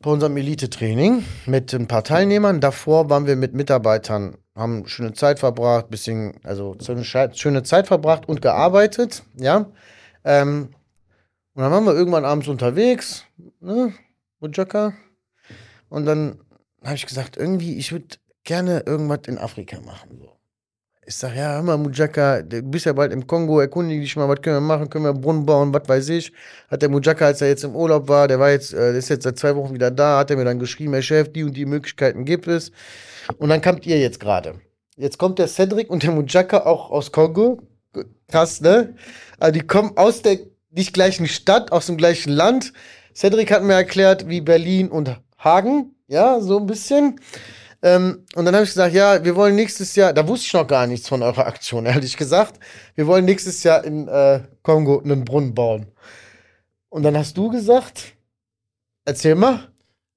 [0.00, 2.60] bei unserem Elite-Training mit ein paar Teilnehmern.
[2.60, 8.40] Davor waren wir mit Mitarbeitern, haben schöne Zeit verbracht, bisschen, also schöne Zeit verbracht und
[8.40, 9.70] gearbeitet, ja.
[10.24, 10.70] Ähm,
[11.54, 13.24] und dann waren wir irgendwann abends unterwegs,
[13.60, 13.92] ne,
[14.40, 14.94] Mujaka.
[15.88, 16.40] Und dann
[16.84, 20.18] habe ich gesagt, irgendwie, ich würde gerne irgendwas in Afrika machen.
[20.20, 20.37] So.
[21.08, 24.28] Ich sag, ja, hör mal, Mujaka, du bist ja bald im Kongo, erkundige dich mal,
[24.28, 26.30] was können wir machen, können wir Brunnen bauen, was weiß ich.
[26.70, 29.22] Hat der Mujaka, als er jetzt im Urlaub war, der war jetzt, äh, ist jetzt
[29.22, 31.64] seit zwei Wochen wieder da, hat er mir dann geschrieben, Herr Chef, die und die
[31.64, 32.72] Möglichkeiten gibt es.
[33.38, 34.56] Und dann kamt ihr jetzt gerade.
[34.98, 37.62] Jetzt kommt der Cedric und der Mujaka auch aus Kongo.
[38.30, 38.94] Krass, ne?
[39.38, 40.40] Also die kommen aus der
[40.72, 42.74] nicht gleichen Stadt, aus dem gleichen Land.
[43.14, 47.18] Cedric hat mir erklärt, wie Berlin und Hagen, ja, so ein bisschen.
[47.82, 50.66] Ähm, und dann habe ich gesagt, ja, wir wollen nächstes Jahr, da wusste ich noch
[50.66, 52.60] gar nichts von eurer Aktion, ehrlich gesagt.
[52.94, 55.86] Wir wollen nächstes Jahr in äh, Kongo einen Brunnen bauen.
[56.88, 58.14] Und dann hast du gesagt,
[59.04, 59.70] erzähl mal.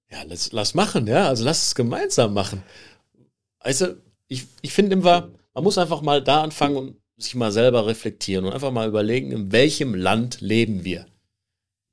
[0.09, 1.27] Ja, lass, lass machen, ja.
[1.27, 2.63] Also lass es gemeinsam machen.
[3.63, 7.85] Du, ich, ich finde immer, man muss einfach mal da anfangen und sich mal selber
[7.85, 11.05] reflektieren und einfach mal überlegen, in welchem Land leben wir.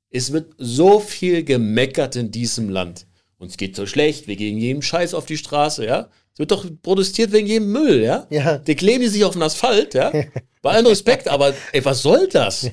[0.09, 3.05] Es wird so viel gemeckert in diesem Land.
[3.39, 6.09] Uns geht so schlecht, wir gehen jeden Scheiß auf die Straße, ja.
[6.33, 8.27] Es wird doch protestiert wegen jedem Müll, ja.
[8.29, 8.57] Ja.
[8.57, 10.11] Die kleben die sich auf den Asphalt, ja.
[10.61, 12.69] Bei allem Respekt, aber ey, was soll das?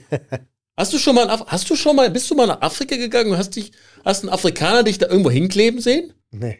[0.76, 3.38] Hast du schon mal, hast du schon mal, bist du mal nach Afrika gegangen und
[3.38, 3.72] hast dich,
[4.04, 6.12] hast einen Afrikaner dich da irgendwo hinkleben sehen?
[6.32, 6.58] Nee.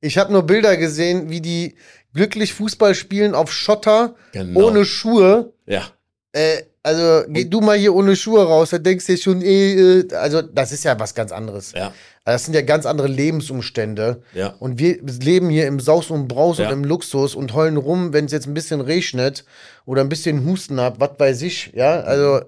[0.00, 1.76] Ich habe nur Bilder gesehen, wie die
[2.12, 4.66] glücklich Fußball spielen auf Schotter, Genau.
[4.66, 5.52] ohne Schuhe.
[5.66, 5.88] Ja.
[6.32, 10.04] Äh, also geh du mal hier ohne Schuhe raus, da denkst du dir schon, eh,
[10.14, 11.72] also das ist ja was ganz anderes.
[11.72, 11.92] Ja.
[12.32, 14.22] Das sind ja ganz andere Lebensumstände.
[14.34, 14.54] Ja.
[14.58, 16.66] Und wir leben hier im Saus und Braus Ja.
[16.68, 19.44] und im Luxus und heulen rum, wenn es jetzt ein bisschen regnet
[19.86, 22.00] oder ein bisschen Husten habt, was weiß ich, ja.
[22.00, 22.40] Also,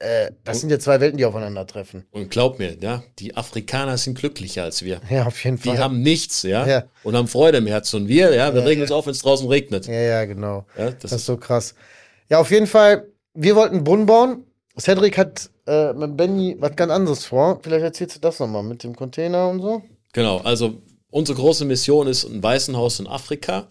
[0.00, 2.04] äh, das sind ja zwei Welten, die aufeinandertreffen.
[2.12, 5.00] Und glaub mir, ja, die Afrikaner sind glücklicher als wir.
[5.10, 5.78] Ja, auf jeden Die Fall.
[5.78, 6.84] haben nichts, ja, Ja.
[7.02, 8.02] und haben Freude im Herzen.
[8.02, 9.86] Und wir, ja, wir regen uns auf, wenn es draußen regnet.
[9.86, 10.66] ja, ja, genau.
[10.76, 11.74] Ja, Das, das, ist ist so krass.
[12.28, 14.44] Ja, auf jeden Fall, wir wollten einen Brunnen bauen.
[14.80, 17.60] Cedric hat äh, mit Benny was ganz anderes vor.
[17.62, 19.82] Vielleicht erzählst du das nochmal mit dem Container und so.
[20.12, 20.38] genau.
[20.38, 23.68] Also unsere große Mission ist ein Waisenhaus in Afrika.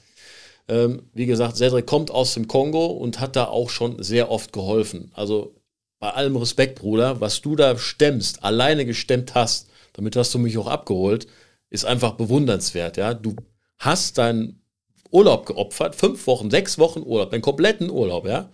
[0.67, 4.51] Ähm, wie gesagt, Cedric kommt aus dem Kongo und hat da auch schon sehr oft
[4.51, 5.11] geholfen.
[5.13, 5.55] Also
[5.99, 10.57] bei allem Respekt, Bruder, was du da stemmst, alleine gestemmt hast, damit hast du mich
[10.57, 11.27] auch abgeholt,
[11.69, 12.97] ist einfach bewundernswert.
[12.97, 13.35] Ja, du
[13.79, 14.61] hast deinen
[15.09, 18.49] Urlaub geopfert, fünf Wochen, sechs Wochen Urlaub, deinen kompletten Urlaub, ja.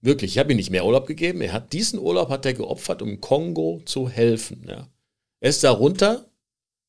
[0.00, 1.40] Wirklich, ich habe ihm nicht mehr Urlaub gegeben.
[1.40, 4.64] Er hat diesen Urlaub hat er geopfert, um Kongo zu helfen.
[4.68, 4.88] Ja.
[5.40, 6.30] Er ist da runter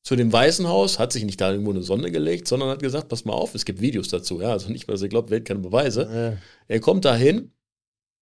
[0.02, 3.24] zu dem Waisenhaus, hat sich nicht da irgendwo eine Sonne gelegt, sondern hat gesagt, pass
[3.24, 6.38] mal auf, es gibt Videos dazu, ja, also nicht, weil ihr glaubt, Welt keine Beweise.
[6.68, 7.52] Äh, Er kommt da hin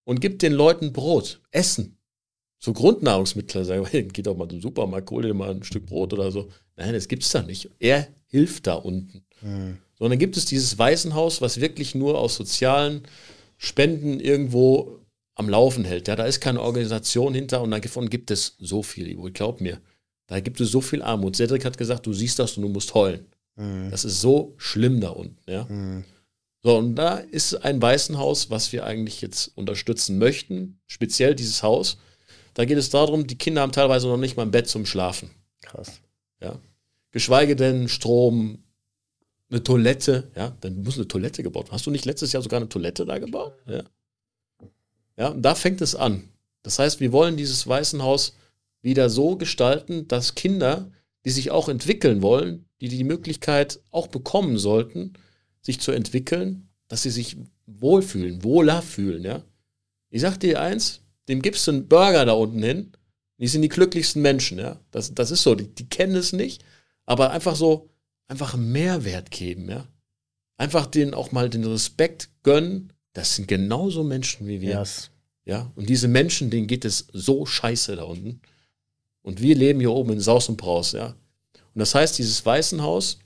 [0.04, 1.98] und gibt den Leuten Brot, Essen.
[2.58, 3.64] So Grundnahrungsmittel.
[3.64, 6.48] Sagen wir, geht doch mal zum Supermarkt, hol dir mal ein Stück Brot oder so.
[6.76, 7.70] Nein, das gibt's da nicht.
[7.78, 9.24] Er hilft da unten.
[9.96, 13.02] Sondern gibt es dieses Waisenhaus, was wirklich nur aus sozialen
[13.58, 15.00] Spenden irgendwo
[15.34, 16.08] am Laufen hält.
[16.08, 19.80] Ja, da ist keine Organisation hinter und davon gibt es so viel, Ivo, glaub mir.
[20.26, 21.36] Da gibt es so viel Armut.
[21.36, 23.26] Cedric hat gesagt, du siehst das und du musst heulen.
[23.90, 25.66] Das ist so schlimm da unten, ja.
[26.62, 30.78] So, und da ist ein Waisenhaus, was wir eigentlich jetzt unterstützen möchten.
[30.86, 31.98] Speziell dieses Haus.
[32.54, 35.30] Da geht es darum, die Kinder haben teilweise noch nicht mal ein Bett zum Schlafen.
[35.62, 36.00] krass.
[36.40, 36.58] Ja.
[37.10, 38.62] Geschweige denn Strom,
[39.50, 41.74] eine Toilette, ja, dann muss eine Toilette gebaut werden.
[41.74, 43.54] Hast du nicht letztes Jahr sogar eine Toilette da gebaut?
[43.66, 43.84] Ja.
[45.16, 46.28] Ja, und da fängt es an.
[46.62, 48.36] Das heißt, wir wollen dieses Waisenhaus
[48.82, 50.90] wieder so gestalten, dass Kinder,
[51.24, 55.14] die sich auch entwickeln wollen, die die Möglichkeit auch bekommen sollten,
[55.60, 57.36] sich zu entwickeln, dass sie sich
[57.66, 59.42] wohlfühlen, wohler fühlen, ja.
[60.10, 62.92] Ich sag dir eins, dem gibst du einen Burger da unten hin,
[63.38, 64.80] die sind die glücklichsten Menschen, ja.
[64.90, 66.64] Das, das ist so, die, die kennen es nicht,
[67.04, 67.90] aber einfach so,
[68.28, 69.86] einfach einen Mehrwert geben, ja.
[70.56, 74.80] Einfach denen auch mal den Respekt gönnen, das sind genauso Menschen wie wir.
[74.80, 75.10] Yes.
[75.44, 78.40] Ja, und diese Menschen, denen geht es so scheiße da unten.
[79.22, 81.16] Und wir leben hier oben in Saus und Braus, ja.
[81.74, 83.18] Und das heißt, dieses Waisenhaus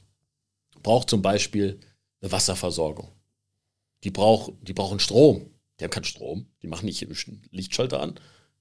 [0.83, 1.81] braucht zum Beispiel
[2.21, 3.09] eine Wasserversorgung.
[4.05, 5.47] Die, brauch, die brauchen Strom.
[5.79, 6.47] Die haben keinen Strom.
[6.63, 7.07] Die machen nicht
[7.51, 8.15] Lichtschalter an.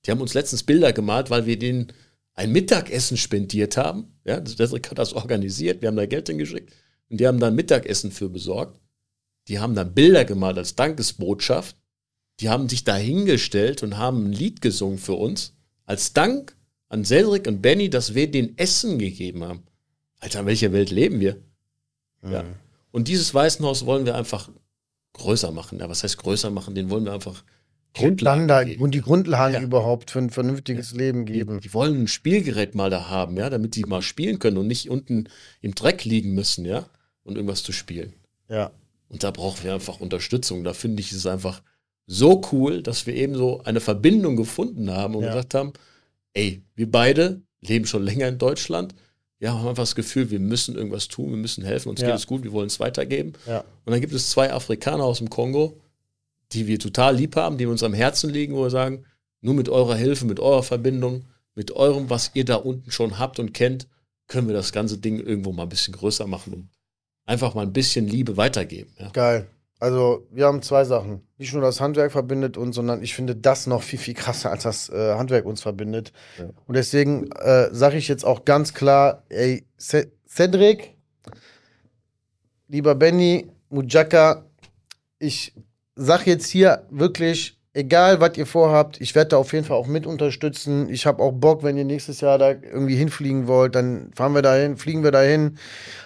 [0.06, 1.94] Die haben uns letztens Bilder gemalt, weil wir denen
[2.34, 4.14] ein Mittagessen spendiert haben.
[4.26, 6.74] Ja, das hat das organisiert, wir haben da Geld hingeschickt
[7.10, 8.80] und die haben dann Mittagessen für besorgt.
[9.48, 11.76] Die haben dann Bilder gemalt als Dankesbotschaft.
[12.40, 15.54] Die haben sich da hingestellt und haben ein Lied gesungen für uns.
[15.86, 16.56] Als Dank
[16.90, 19.64] an Cedric und Benny, dass wir den Essen gegeben haben.
[20.20, 21.42] Alter, in welcher Welt leben wir?
[22.22, 22.32] Mhm.
[22.32, 22.46] Ja.
[22.92, 24.50] Und dieses Waisenhaus wollen wir einfach
[25.14, 25.80] größer machen.
[25.80, 26.76] Ja, was heißt größer machen?
[26.76, 27.44] Den wollen wir einfach
[27.94, 29.62] Grundlagen und die Grundlagen ja.
[29.62, 30.98] überhaupt für ein vernünftiges ja.
[30.98, 31.60] Leben geben.
[31.60, 34.68] Die, die, wollen ein Spielgerät mal da haben, ja, damit die mal spielen können und
[34.68, 35.26] nicht unten
[35.62, 36.86] im Dreck liegen müssen, ja,
[37.24, 38.14] und irgendwas zu spielen.
[38.48, 38.72] Ja.
[39.10, 40.64] Und da brauchen wir einfach Unterstützung.
[40.64, 41.62] Da finde ich es einfach
[42.08, 45.30] so cool, dass wir eben so eine Verbindung gefunden haben und ja.
[45.30, 45.74] gesagt haben,
[46.34, 48.96] ey, wir beide leben schon länger in Deutschland.
[49.40, 52.28] Ja, haben einfach das Gefühl, wir müssen irgendwas tun, wir müssen helfen, uns geht es
[52.28, 53.34] gut, wir wollen es weitergeben.
[53.48, 53.66] Ja.
[53.86, 55.82] Und dann gibt es zwei Afrikaner aus dem Kongo,
[56.54, 59.06] die wir total lieb haben, die uns am Herzen liegen, wo wir sagen,
[59.42, 61.26] nur mit eurer Hilfe, mit eurer Verbindung,
[61.56, 63.88] mit eurem, was ihr da unten schon habt und kennt,
[64.28, 66.70] können wir das ganze Ding irgendwo mal ein bisschen größer machen und
[67.26, 68.92] einfach mal ein bisschen Liebe weitergeben.
[69.00, 69.10] Ja.
[69.10, 69.48] Geil.
[69.80, 71.28] Also wir haben zwei Sachen.
[71.40, 74.64] Nicht nur das Handwerk verbindet uns, sondern ich finde das noch viel, viel krasser, als
[74.64, 76.14] das äh, Handwerk uns verbindet.
[76.38, 76.46] Ja.
[76.68, 80.96] Und deswegen äh, sage ich jetzt auch ganz klar, ey, Cedric,
[82.68, 84.46] lieber Benny, Mujaka,
[85.18, 85.54] ich
[86.02, 89.88] sag jetzt hier wirklich, egal was ihr vorhabt, ich werde da auf jeden Fall auch
[89.88, 90.90] mit unterstützen.
[90.90, 94.42] Ich habe auch Bock, wenn ihr nächstes Jahr da irgendwie hinfliegen wollt, dann fahren wir
[94.42, 95.58] dahin, fliegen wir dahin.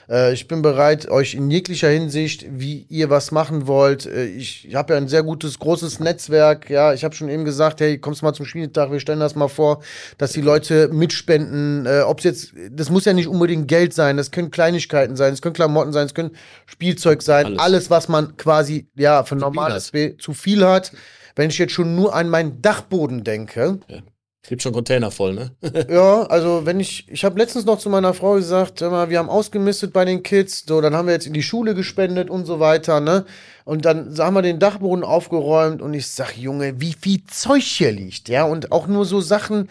[0.07, 4.05] Äh, ich bin bereit, euch in jeglicher Hinsicht, wie ihr was machen wollt.
[4.05, 6.69] Äh, ich, ich habe ja ein sehr gutes, großes Netzwerk.
[6.69, 9.47] Ja, ich habe schon eben gesagt, hey, kommst mal zum Spieltag, wir stellen das mal
[9.47, 9.81] vor,
[10.19, 11.87] dass die Leute mitspenden.
[11.87, 15.33] Äh, Ob es jetzt, das muss ja nicht unbedingt Geld sein, das können Kleinigkeiten sein,
[15.33, 16.35] es können Klamotten sein, es können
[16.67, 20.91] Spielzeug sein, alles, alles was man quasi ja für normales zu viel hat.
[21.35, 23.79] Wenn ich jetzt schon nur an meinen Dachboden denke.
[23.87, 23.99] Ja.
[24.47, 25.51] Gibt schon Container voll, ne?
[25.89, 29.29] ja, also wenn ich, ich habe letztens noch zu meiner Frau gesagt, mal, wir haben
[29.29, 32.59] ausgemistet bei den Kids, so, dann haben wir jetzt in die Schule gespendet und so
[32.59, 33.25] weiter, ne?
[33.63, 37.91] Und dann haben wir den Dachboden aufgeräumt und ich sag, Junge, wie viel Zeug hier
[37.91, 38.43] liegt, ja?
[38.43, 39.67] Und auch nur so Sachen,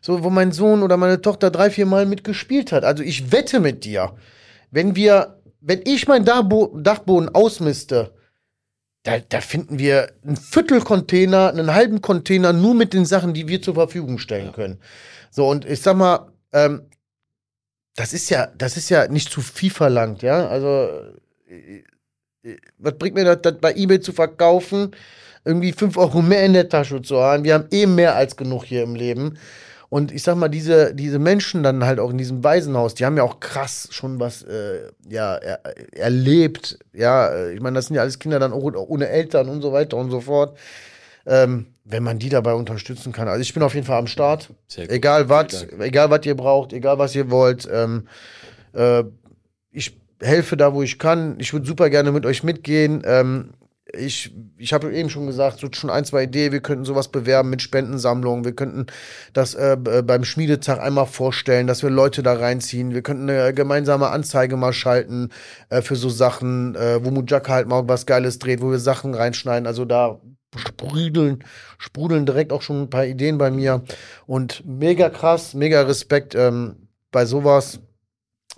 [0.00, 2.84] so, wo mein Sohn oder meine Tochter drei, vier Mal mitgespielt hat.
[2.84, 4.12] Also ich wette mit dir,
[4.70, 8.13] wenn wir, wenn ich meinen Dachboden ausmiste,
[9.04, 13.62] da, da finden wir einen Viertelcontainer, einen halben Container nur mit den Sachen, die wir
[13.62, 14.52] zur Verfügung stellen ja.
[14.52, 14.80] können.
[15.30, 16.88] So, und ich sag mal, ähm,
[17.96, 20.48] das ist ja, das ist ja nicht zu viel verlangt, ja.
[20.48, 20.88] Also,
[21.48, 21.84] äh,
[22.42, 24.92] äh, was bringt mir das, das bei eBay zu verkaufen?
[25.44, 27.44] Irgendwie fünf Euro mehr in der Tasche zu haben.
[27.44, 29.38] Wir haben eh mehr als genug hier im Leben.
[29.94, 33.16] Und ich sag mal, diese, diese Menschen dann halt auch in diesem Waisenhaus, die haben
[33.16, 35.60] ja auch krass schon was äh, ja, er,
[35.92, 36.80] erlebt.
[36.92, 39.96] Ja, ich meine, das sind ja alles Kinder dann auch ohne Eltern und so weiter
[39.96, 40.58] und so fort.
[41.26, 43.28] Ähm, wenn man die dabei unterstützen kann.
[43.28, 44.48] Also ich bin auf jeden Fall am Start.
[44.76, 47.68] Egal was, egal was ihr braucht, egal was ihr wollt.
[47.72, 48.08] Ähm,
[48.72, 49.04] äh,
[49.70, 51.36] ich helfe da, wo ich kann.
[51.38, 53.02] Ich würde super gerne mit euch mitgehen.
[53.04, 53.50] Ähm,
[53.98, 57.50] ich, ich habe eben schon gesagt, so schon ein, zwei Ideen, wir könnten sowas bewerben
[57.50, 58.86] mit Spendensammlungen, wir könnten
[59.32, 63.54] das äh, äh, beim Schmiedetag einmal vorstellen, dass wir Leute da reinziehen, wir könnten eine
[63.54, 65.30] gemeinsame Anzeige mal schalten
[65.68, 69.14] äh, für so Sachen, äh, wo Mujaka halt mal was Geiles dreht, wo wir Sachen
[69.14, 70.20] reinschneiden, also da
[70.56, 71.44] sprudeln,
[71.78, 73.82] sprudeln direkt auch schon ein paar Ideen bei mir.
[74.26, 77.80] Und mega krass, mega Respekt ähm, bei sowas,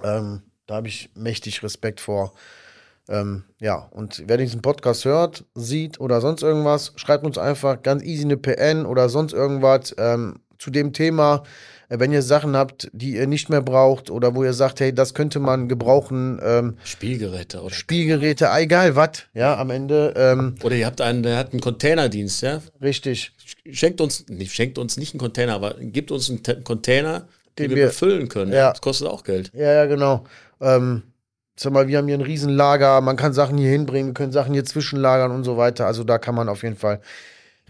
[0.02, 2.34] ähm, da habe ich mächtig Respekt vor.
[3.08, 8.02] Ähm, ja, und wer diesen Podcast hört, sieht oder sonst irgendwas, schreibt uns einfach ganz
[8.02, 11.44] easy eine PN oder sonst irgendwas ähm, zu dem Thema.
[11.88, 14.94] Äh, wenn ihr Sachen habt, die ihr nicht mehr braucht oder wo ihr sagt, hey,
[14.94, 16.40] das könnte man gebrauchen.
[16.42, 20.14] Ähm, Spielgeräte oder Spielgeräte, egal was, ja, am Ende.
[20.16, 22.60] Ähm, oder ihr habt einen, der hat einen Containerdienst, ja?
[22.82, 23.32] Richtig.
[23.70, 27.28] Schenkt uns, nicht, schenkt uns nicht einen Container, aber gibt uns einen Container,
[27.58, 28.52] den, den wir befüllen können.
[28.52, 28.70] Ja.
[28.70, 29.52] Das kostet auch Geld.
[29.54, 30.24] Ja, ja, genau.
[30.60, 31.02] Ähm,
[31.58, 34.52] sag mal, wir haben hier ein Riesenlager, man kann Sachen hier hinbringen, wir können Sachen
[34.52, 35.86] hier zwischenlagern und so weiter.
[35.86, 37.00] Also da kann man auf jeden Fall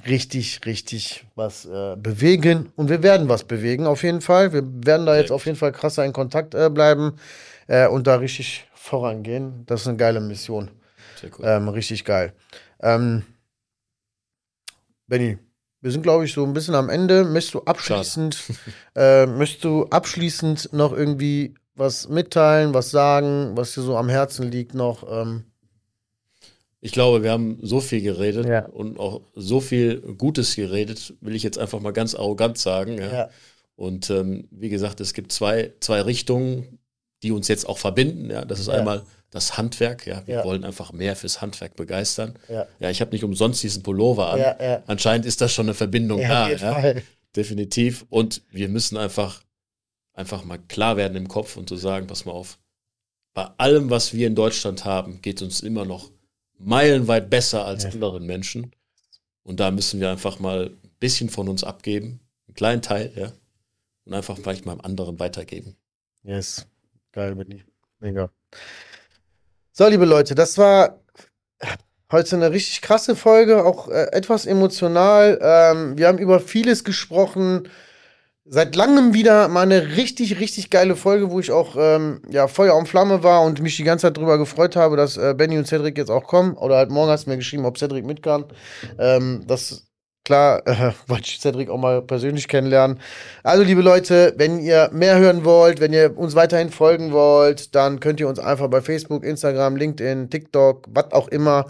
[0.06, 2.72] richtig, richtig was äh, bewegen.
[2.76, 4.52] Und wir werden was bewegen, auf jeden Fall.
[4.52, 7.14] Wir werden da jetzt auf jeden Fall krasser in Kontakt äh, bleiben
[7.68, 9.64] äh, und da richtig vorangehen.
[9.66, 10.70] Das ist eine geile Mission.
[11.20, 11.44] Sehr cool.
[11.46, 12.32] Ähm, richtig geil.
[12.80, 13.22] Ähm,
[15.06, 15.38] Benny,
[15.80, 17.24] wir sind, glaube ich, so ein bisschen am Ende.
[17.24, 18.36] Möchtest du abschließend,
[18.96, 24.50] äh, möchtest du abschließend noch irgendwie was mitteilen, was sagen, was dir so am Herzen
[24.50, 25.04] liegt noch?
[25.08, 25.44] Ähm?
[26.80, 28.66] Ich glaube, wir haben so viel geredet ja.
[28.66, 32.98] und auch so viel Gutes geredet, will ich jetzt einfach mal ganz arrogant sagen.
[32.98, 33.12] Ja.
[33.12, 33.30] ja.
[33.76, 36.78] Und ähm, wie gesagt, es gibt zwei, zwei Richtungen,
[37.22, 38.30] die uns jetzt auch verbinden.
[38.30, 38.44] Ja.
[38.44, 40.06] Das ist einmal das Handwerk.
[40.06, 42.38] Ja, wir wollen einfach mehr fürs Handwerk begeistern.
[42.78, 44.82] Ja, ich habe nicht umsonst diesen Pullover an.
[44.86, 46.48] Anscheinend ist das schon eine Verbindung da.
[46.48, 46.94] Ja,
[47.34, 48.06] definitiv.
[48.08, 49.42] Und wir müssen einfach
[50.16, 52.58] einfach mal klar werden im Kopf und zu sagen, pass mal auf,
[53.34, 56.10] bei allem, was wir in Deutschland haben, geht uns immer noch
[56.58, 57.90] meilenweit besser als ja.
[57.90, 58.72] anderen Menschen.
[59.42, 63.32] Und da müssen wir einfach mal ein bisschen von uns abgeben, einen kleinen Teil, ja,
[64.06, 65.76] und einfach vielleicht mal einem anderen weitergeben.
[66.22, 66.66] Yes,
[67.12, 67.64] geil bin ich.
[68.00, 68.30] Mega.
[69.72, 70.98] So, liebe Leute, das war
[72.10, 75.38] heute eine richtig krasse Folge, auch äh, etwas emotional.
[75.42, 77.68] Ähm, wir haben über vieles gesprochen
[78.48, 82.76] seit langem wieder mal eine richtig, richtig geile Folge, wo ich auch ähm, ja, Feuer
[82.76, 85.66] und Flamme war und mich die ganze Zeit darüber gefreut habe, dass äh, Benny und
[85.66, 86.54] Cedric jetzt auch kommen.
[86.54, 88.44] Oder halt morgen hast du mir geschrieben, ob Cedric mit kann.
[88.98, 89.86] Ähm, das
[90.24, 93.00] klar, äh, wollte ich Cedric auch mal persönlich kennenlernen.
[93.42, 98.00] Also, liebe Leute, wenn ihr mehr hören wollt, wenn ihr uns weiterhin folgen wollt, dann
[98.00, 101.66] könnt ihr uns einfach bei Facebook, Instagram, LinkedIn, TikTok, was auch immer,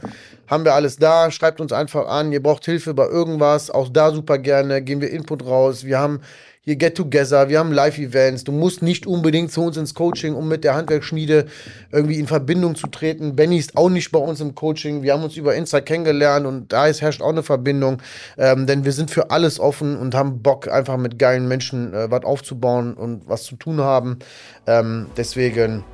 [0.47, 1.31] haben wir alles da.
[1.31, 2.33] Schreibt uns einfach an.
[2.33, 4.83] Ihr braucht Hilfe bei irgendwas, auch da super gerne.
[4.83, 5.85] Gehen wir Input raus.
[5.85, 6.21] Wir haben
[6.67, 8.43] hier Get-Together, wir haben Live-Events.
[8.43, 11.47] Du musst nicht unbedingt zu uns ins Coaching, um mit der Handwerksschmiede
[11.93, 13.37] irgendwie in Verbindung zu treten.
[13.37, 15.05] Benny ist auch nicht bei uns im Coaching.
[15.05, 18.03] Wir haben uns über Insta kennengelernt und da ist, herrscht auch eine Verbindung.
[18.37, 22.11] Ähm, denn wir sind für alles offen und haben Bock, einfach mit geilen Menschen äh,
[22.11, 24.19] was aufzubauen und was zu tun haben.
[24.67, 25.85] Ähm, deswegen,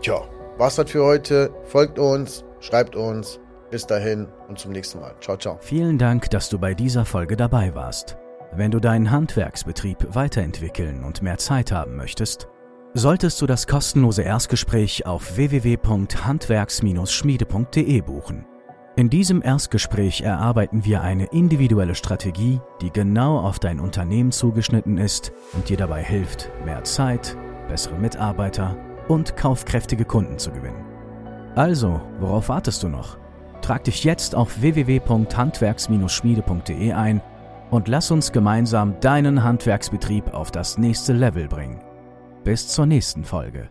[0.00, 0.22] tja,
[0.56, 1.50] was das für heute.
[1.64, 3.38] Folgt uns, schreibt uns.
[3.70, 5.14] Bis dahin und zum nächsten Mal.
[5.20, 5.58] Ciao, ciao.
[5.60, 8.16] Vielen Dank, dass du bei dieser Folge dabei warst.
[8.52, 12.48] Wenn du deinen Handwerksbetrieb weiterentwickeln und mehr Zeit haben möchtest,
[12.94, 18.46] solltest du das kostenlose Erstgespräch auf www.handwerks-schmiede.de buchen.
[18.96, 25.32] In diesem Erstgespräch erarbeiten wir eine individuelle Strategie, die genau auf dein Unternehmen zugeschnitten ist
[25.52, 27.36] und dir dabei hilft, mehr Zeit,
[27.68, 28.76] bessere Mitarbeiter
[29.06, 30.84] und kaufkräftige Kunden zu gewinnen.
[31.54, 33.18] Also, worauf wartest du noch?
[33.60, 37.20] Trag dich jetzt auf www.handwerks-schmiede.de ein
[37.70, 41.80] und lass uns gemeinsam deinen Handwerksbetrieb auf das nächste Level bringen.
[42.44, 43.70] Bis zur nächsten Folge.